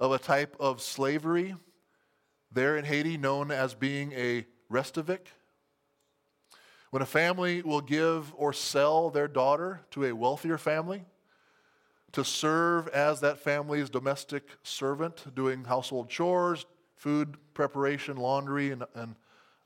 of 0.00 0.12
a 0.12 0.18
type 0.18 0.56
of 0.60 0.80
slavery 0.80 1.54
there 2.52 2.76
in 2.76 2.84
Haiti 2.84 3.16
known 3.16 3.50
as 3.50 3.74
being 3.74 4.12
a 4.12 4.46
restavek. 4.70 5.26
When 6.90 7.02
a 7.02 7.06
family 7.06 7.62
will 7.62 7.80
give 7.82 8.32
or 8.34 8.52
sell 8.52 9.10
their 9.10 9.28
daughter 9.28 9.82
to 9.90 10.04
a 10.04 10.14
wealthier 10.14 10.56
family 10.56 11.04
to 12.12 12.24
serve 12.24 12.88
as 12.88 13.20
that 13.20 13.38
family's 13.38 13.90
domestic 13.90 14.48
servant, 14.62 15.34
doing 15.34 15.64
household 15.64 16.08
chores, 16.08 16.64
food 16.96 17.36
preparation, 17.52 18.16
laundry, 18.16 18.70
and, 18.70 18.84
and 18.94 19.14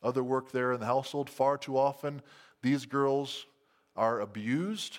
other 0.02 0.24
work 0.24 0.50
there 0.50 0.72
in 0.72 0.80
the 0.80 0.86
household, 0.86 1.30
far 1.30 1.56
too 1.56 1.78
often 1.78 2.20
these 2.62 2.86
girls 2.86 3.46
are 3.94 4.20
abused 4.20 4.98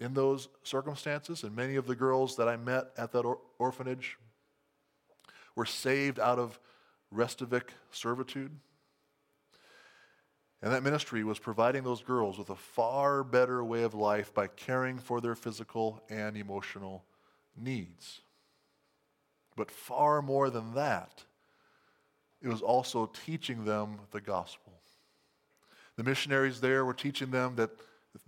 in 0.00 0.14
those 0.14 0.48
circumstances, 0.62 1.44
and 1.44 1.54
many 1.54 1.76
of 1.76 1.86
the 1.86 1.94
girls 1.94 2.36
that 2.36 2.48
I 2.48 2.56
met 2.56 2.86
at 2.96 3.12
that 3.12 3.24
or- 3.24 3.40
orphanage 3.58 4.18
were 5.54 5.66
saved 5.66 6.18
out 6.18 6.38
of 6.38 6.58
restavek 7.14 7.68
servitude. 7.90 8.58
And 10.62 10.72
that 10.72 10.82
ministry 10.82 11.24
was 11.24 11.38
providing 11.38 11.84
those 11.84 12.02
girls 12.02 12.38
with 12.38 12.50
a 12.50 12.56
far 12.56 13.24
better 13.24 13.64
way 13.64 13.82
of 13.82 13.94
life 13.94 14.32
by 14.32 14.46
caring 14.46 14.98
for 14.98 15.20
their 15.20 15.34
physical 15.34 16.02
and 16.10 16.36
emotional 16.36 17.04
needs. 17.56 18.20
But 19.56 19.70
far 19.70 20.22
more 20.22 20.50
than 20.50 20.74
that, 20.74 21.24
it 22.42 22.48
was 22.48 22.62
also 22.62 23.10
teaching 23.24 23.64
them 23.64 23.98
the 24.10 24.20
gospel. 24.20 24.72
The 25.96 26.04
missionaries 26.04 26.60
there 26.60 26.84
were 26.84 26.94
teaching 26.94 27.30
them 27.30 27.56
that 27.56 27.70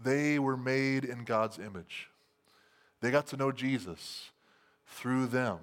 they 0.02 0.38
were 0.38 0.56
made 0.56 1.04
in 1.04 1.24
God's 1.24 1.58
image. 1.58 2.08
They 3.00 3.10
got 3.10 3.26
to 3.28 3.36
know 3.36 3.52
Jesus 3.52 4.30
through 4.86 5.26
them 5.26 5.58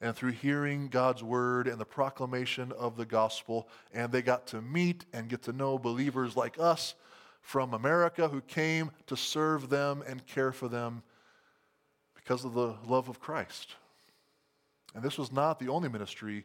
and 0.00 0.14
through 0.14 0.32
hearing 0.32 0.88
God's 0.88 1.22
word 1.22 1.66
and 1.66 1.80
the 1.80 1.84
proclamation 1.84 2.72
of 2.72 2.96
the 2.96 3.06
gospel. 3.06 3.68
And 3.92 4.12
they 4.12 4.22
got 4.22 4.46
to 4.48 4.60
meet 4.60 5.04
and 5.12 5.28
get 5.28 5.42
to 5.42 5.52
know 5.52 5.78
believers 5.78 6.36
like 6.36 6.58
us 6.58 6.94
from 7.40 7.72
America 7.72 8.28
who 8.28 8.40
came 8.42 8.90
to 9.06 9.16
serve 9.16 9.70
them 9.70 10.02
and 10.06 10.26
care 10.26 10.52
for 10.52 10.68
them 10.68 11.02
because 12.14 12.44
of 12.44 12.52
the 12.52 12.74
love 12.86 13.08
of 13.08 13.20
Christ. 13.20 13.76
And 14.94 15.02
this 15.02 15.18
was 15.18 15.32
not 15.32 15.58
the 15.58 15.68
only 15.68 15.88
ministry 15.88 16.44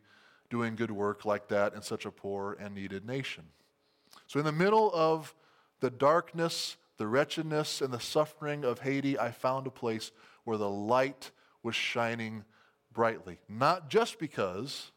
doing 0.50 0.76
good 0.76 0.92
work 0.92 1.26
like 1.26 1.48
that 1.50 1.74
in 1.74 1.82
such 1.82 2.06
a 2.06 2.12
poor 2.12 2.58
and 2.60 2.74
needed 2.76 3.06
nation. 3.06 3.44
So, 4.28 4.40
in 4.40 4.46
the 4.46 4.52
middle 4.52 4.92
of 4.94 5.34
the 5.80 5.90
darkness 5.90 6.78
the 7.04 7.08
wretchedness 7.10 7.82
and 7.82 7.94
the 7.94 8.00
suffering 8.00 8.64
of 8.64 8.80
Haiti, 8.80 9.20
I 9.20 9.32
found 9.32 9.68
a 9.68 9.70
place 9.70 10.14
where 10.46 10.56
the 10.56 10.70
light 10.70 11.32
was 11.62 11.76
shining 11.76 12.46
brightly. 12.94 13.40
Not 13.50 13.90
just 13.90 14.20
because 14.20 14.94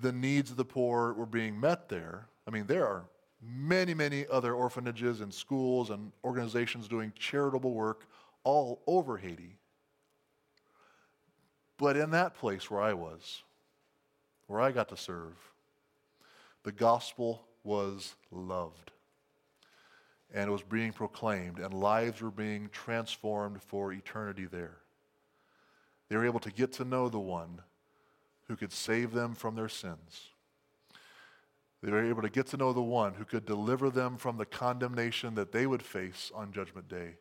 the 0.00 0.12
needs 0.12 0.52
of 0.52 0.56
the 0.56 0.64
poor 0.64 1.12
were 1.12 1.26
being 1.26 1.58
met 1.58 1.88
there. 1.88 2.28
I 2.46 2.52
mean, 2.52 2.66
there 2.68 2.86
are 2.86 3.06
many, 3.42 3.94
many 3.94 4.28
other 4.30 4.54
orphanages 4.54 5.20
and 5.20 5.34
schools 5.34 5.90
and 5.90 6.12
organizations 6.22 6.86
doing 6.86 7.12
charitable 7.18 7.74
work 7.74 8.06
all 8.44 8.80
over 8.86 9.16
Haiti. 9.16 9.58
But 11.78 11.96
in 11.96 12.12
that 12.12 12.36
place 12.36 12.70
where 12.70 12.80
I 12.80 12.92
was, 12.92 13.42
where 14.46 14.60
I 14.60 14.70
got 14.70 14.88
to 14.90 14.96
serve, 14.96 15.34
the 16.62 16.70
gospel 16.70 17.42
was 17.64 18.14
loved. 18.30 18.92
And 20.34 20.48
it 20.48 20.52
was 20.52 20.62
being 20.62 20.92
proclaimed, 20.92 21.58
and 21.58 21.74
lives 21.74 22.22
were 22.22 22.30
being 22.30 22.70
transformed 22.72 23.62
for 23.62 23.92
eternity 23.92 24.46
there. 24.46 24.78
They 26.08 26.16
were 26.16 26.26
able 26.26 26.40
to 26.40 26.50
get 26.50 26.72
to 26.74 26.84
know 26.84 27.08
the 27.08 27.18
one 27.18 27.60
who 28.48 28.56
could 28.56 28.72
save 28.72 29.12
them 29.12 29.34
from 29.34 29.54
their 29.54 29.68
sins. 29.68 30.30
They 31.82 31.90
were 31.90 32.04
able 32.04 32.22
to 32.22 32.30
get 32.30 32.46
to 32.48 32.56
know 32.56 32.72
the 32.72 32.80
one 32.80 33.14
who 33.14 33.24
could 33.24 33.44
deliver 33.44 33.90
them 33.90 34.16
from 34.16 34.36
the 34.36 34.46
condemnation 34.46 35.34
that 35.34 35.52
they 35.52 35.66
would 35.66 35.82
face 35.82 36.30
on 36.34 36.52
Judgment 36.52 36.88
Day 36.88 37.16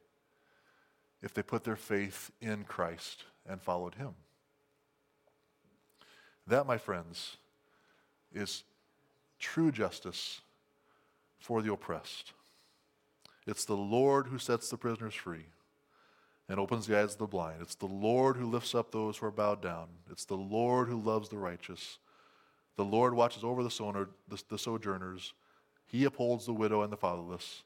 if 1.22 1.34
they 1.34 1.42
put 1.42 1.64
their 1.64 1.76
faith 1.76 2.32
in 2.42 2.64
Christ 2.64 3.24
and 3.48 3.62
followed 3.62 3.96
him. 3.96 4.14
That, 6.48 6.68
my 6.68 6.78
friends, 6.78 7.38
is 8.34 8.64
true 9.40 9.72
justice 9.72 10.42
for 11.40 11.62
the 11.62 11.74
oppressed. 11.74 12.34
It's 13.48 13.66
the 13.66 13.76
Lord 13.76 14.28
who 14.28 14.38
sets 14.38 14.70
the 14.70 14.78
prisoners 14.78 15.16
free 15.16 15.46
and 16.48 16.60
opens 16.60 16.86
the 16.86 17.00
eyes 17.00 17.14
of 17.14 17.18
the 17.18 17.28
blind. 17.28 17.62
It's 17.62 17.76
the 17.76 17.86
Lord 17.86 18.38
who 18.38 18.50
lifts 18.50 18.76
up 18.76 18.92
those 18.92 19.18
who 19.18 19.26
are 19.26 19.32
bowed 19.32 19.62
down. 19.62 19.88
It's 20.12 20.26
the 20.26 20.36
Lord 20.36 20.90
who 20.90 21.02
loves 21.02 21.30
the 21.30 21.38
righteous. 21.38 21.98
The 22.76 22.86
Lord 22.86 23.14
watches 23.14 23.44
over 23.44 23.64
the, 23.64 24.58
sojourners. 24.58 25.34
He 25.86 26.06
upholds 26.06 26.46
the 26.46 26.54
widow 26.54 26.82
and 26.82 26.92
the 26.92 26.98
fatherless. 26.98 27.64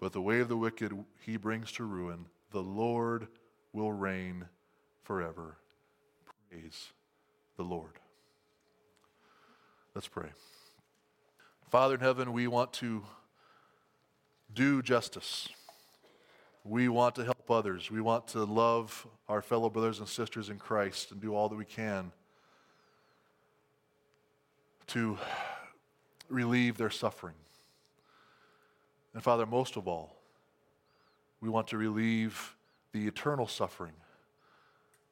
But 0.00 0.12
the 0.12 0.22
way 0.22 0.40
of 0.40 0.48
the 0.48 0.56
wicked 0.56 0.92
he 1.20 1.36
brings 1.36 1.72
to 1.72 1.84
ruin. 1.84 2.26
The 2.50 2.62
Lord 2.62 3.28
will 3.72 3.92
reign 3.92 4.46
forever. 5.04 5.56
Praise 6.50 6.88
the 7.56 7.62
Lord. 7.62 7.98
Let's 9.94 10.08
pray. 10.08 10.28
Father 11.70 11.94
in 11.94 12.00
heaven, 12.00 12.32
we 12.32 12.46
want 12.46 12.72
to 12.74 13.02
do 14.54 14.82
justice. 14.82 15.48
We 16.64 16.88
want 16.88 17.14
to 17.16 17.24
help 17.24 17.50
others. 17.50 17.90
We 17.90 18.00
want 18.00 18.28
to 18.28 18.44
love 18.44 19.06
our 19.28 19.42
fellow 19.42 19.68
brothers 19.68 19.98
and 19.98 20.08
sisters 20.08 20.48
in 20.48 20.58
Christ 20.58 21.10
and 21.10 21.20
do 21.20 21.34
all 21.34 21.48
that 21.48 21.56
we 21.56 21.64
can 21.64 22.12
to 24.88 25.18
relieve 26.28 26.76
their 26.76 26.90
suffering. 26.90 27.34
And 29.14 29.22
Father, 29.22 29.46
most 29.46 29.76
of 29.76 29.88
all, 29.88 30.16
we 31.40 31.48
want 31.48 31.68
to 31.68 31.76
relieve 31.76 32.54
the 32.92 33.06
eternal 33.06 33.46
suffering 33.46 33.92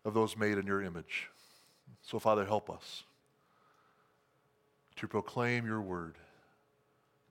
of 0.05 0.14
those 0.14 0.37
made 0.37 0.59
in 0.59 0.66
your 0.66 0.83
image. 0.83 1.29
So, 2.03 2.18
Father, 2.18 2.44
help 2.44 2.70
us 2.70 3.05
to 4.96 5.09
proclaim 5.09 5.66
your 5.66 5.81
word, 5.81 6.16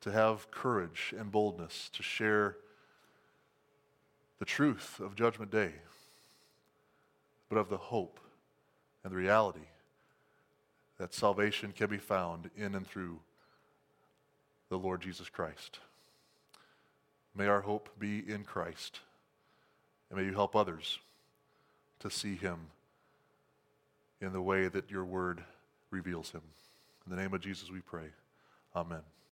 to 0.01 0.11
have 0.11 0.49
courage 0.51 1.13
and 1.17 1.31
boldness 1.31 1.89
to 1.93 2.03
share 2.03 2.57
the 4.39 4.45
truth 4.45 4.99
of 4.99 5.15
Judgment 5.15 5.51
Day, 5.51 5.73
but 7.49 7.57
of 7.57 7.69
the 7.69 7.77
hope 7.77 8.19
and 9.03 9.11
the 9.11 9.17
reality 9.17 9.67
that 10.97 11.13
salvation 11.13 11.71
can 11.71 11.89
be 11.89 11.97
found 11.97 12.49
in 12.55 12.75
and 12.75 12.87
through 12.87 13.19
the 14.69 14.77
Lord 14.77 15.01
Jesus 15.01 15.29
Christ. 15.29 15.79
May 17.35 17.47
our 17.47 17.61
hope 17.61 17.89
be 17.99 18.19
in 18.19 18.43
Christ, 18.43 18.99
and 20.09 20.19
may 20.19 20.25
you 20.25 20.33
help 20.33 20.55
others 20.55 20.99
to 21.99 22.09
see 22.09 22.35
him 22.35 22.67
in 24.21 24.33
the 24.33 24.41
way 24.41 24.67
that 24.67 24.91
your 24.91 25.05
word 25.05 25.43
reveals 25.91 26.31
him. 26.31 26.41
In 27.05 27.15
the 27.15 27.21
name 27.21 27.33
of 27.33 27.41
Jesus 27.41 27.71
we 27.71 27.79
pray. 27.79 28.05
Amen. 28.75 29.01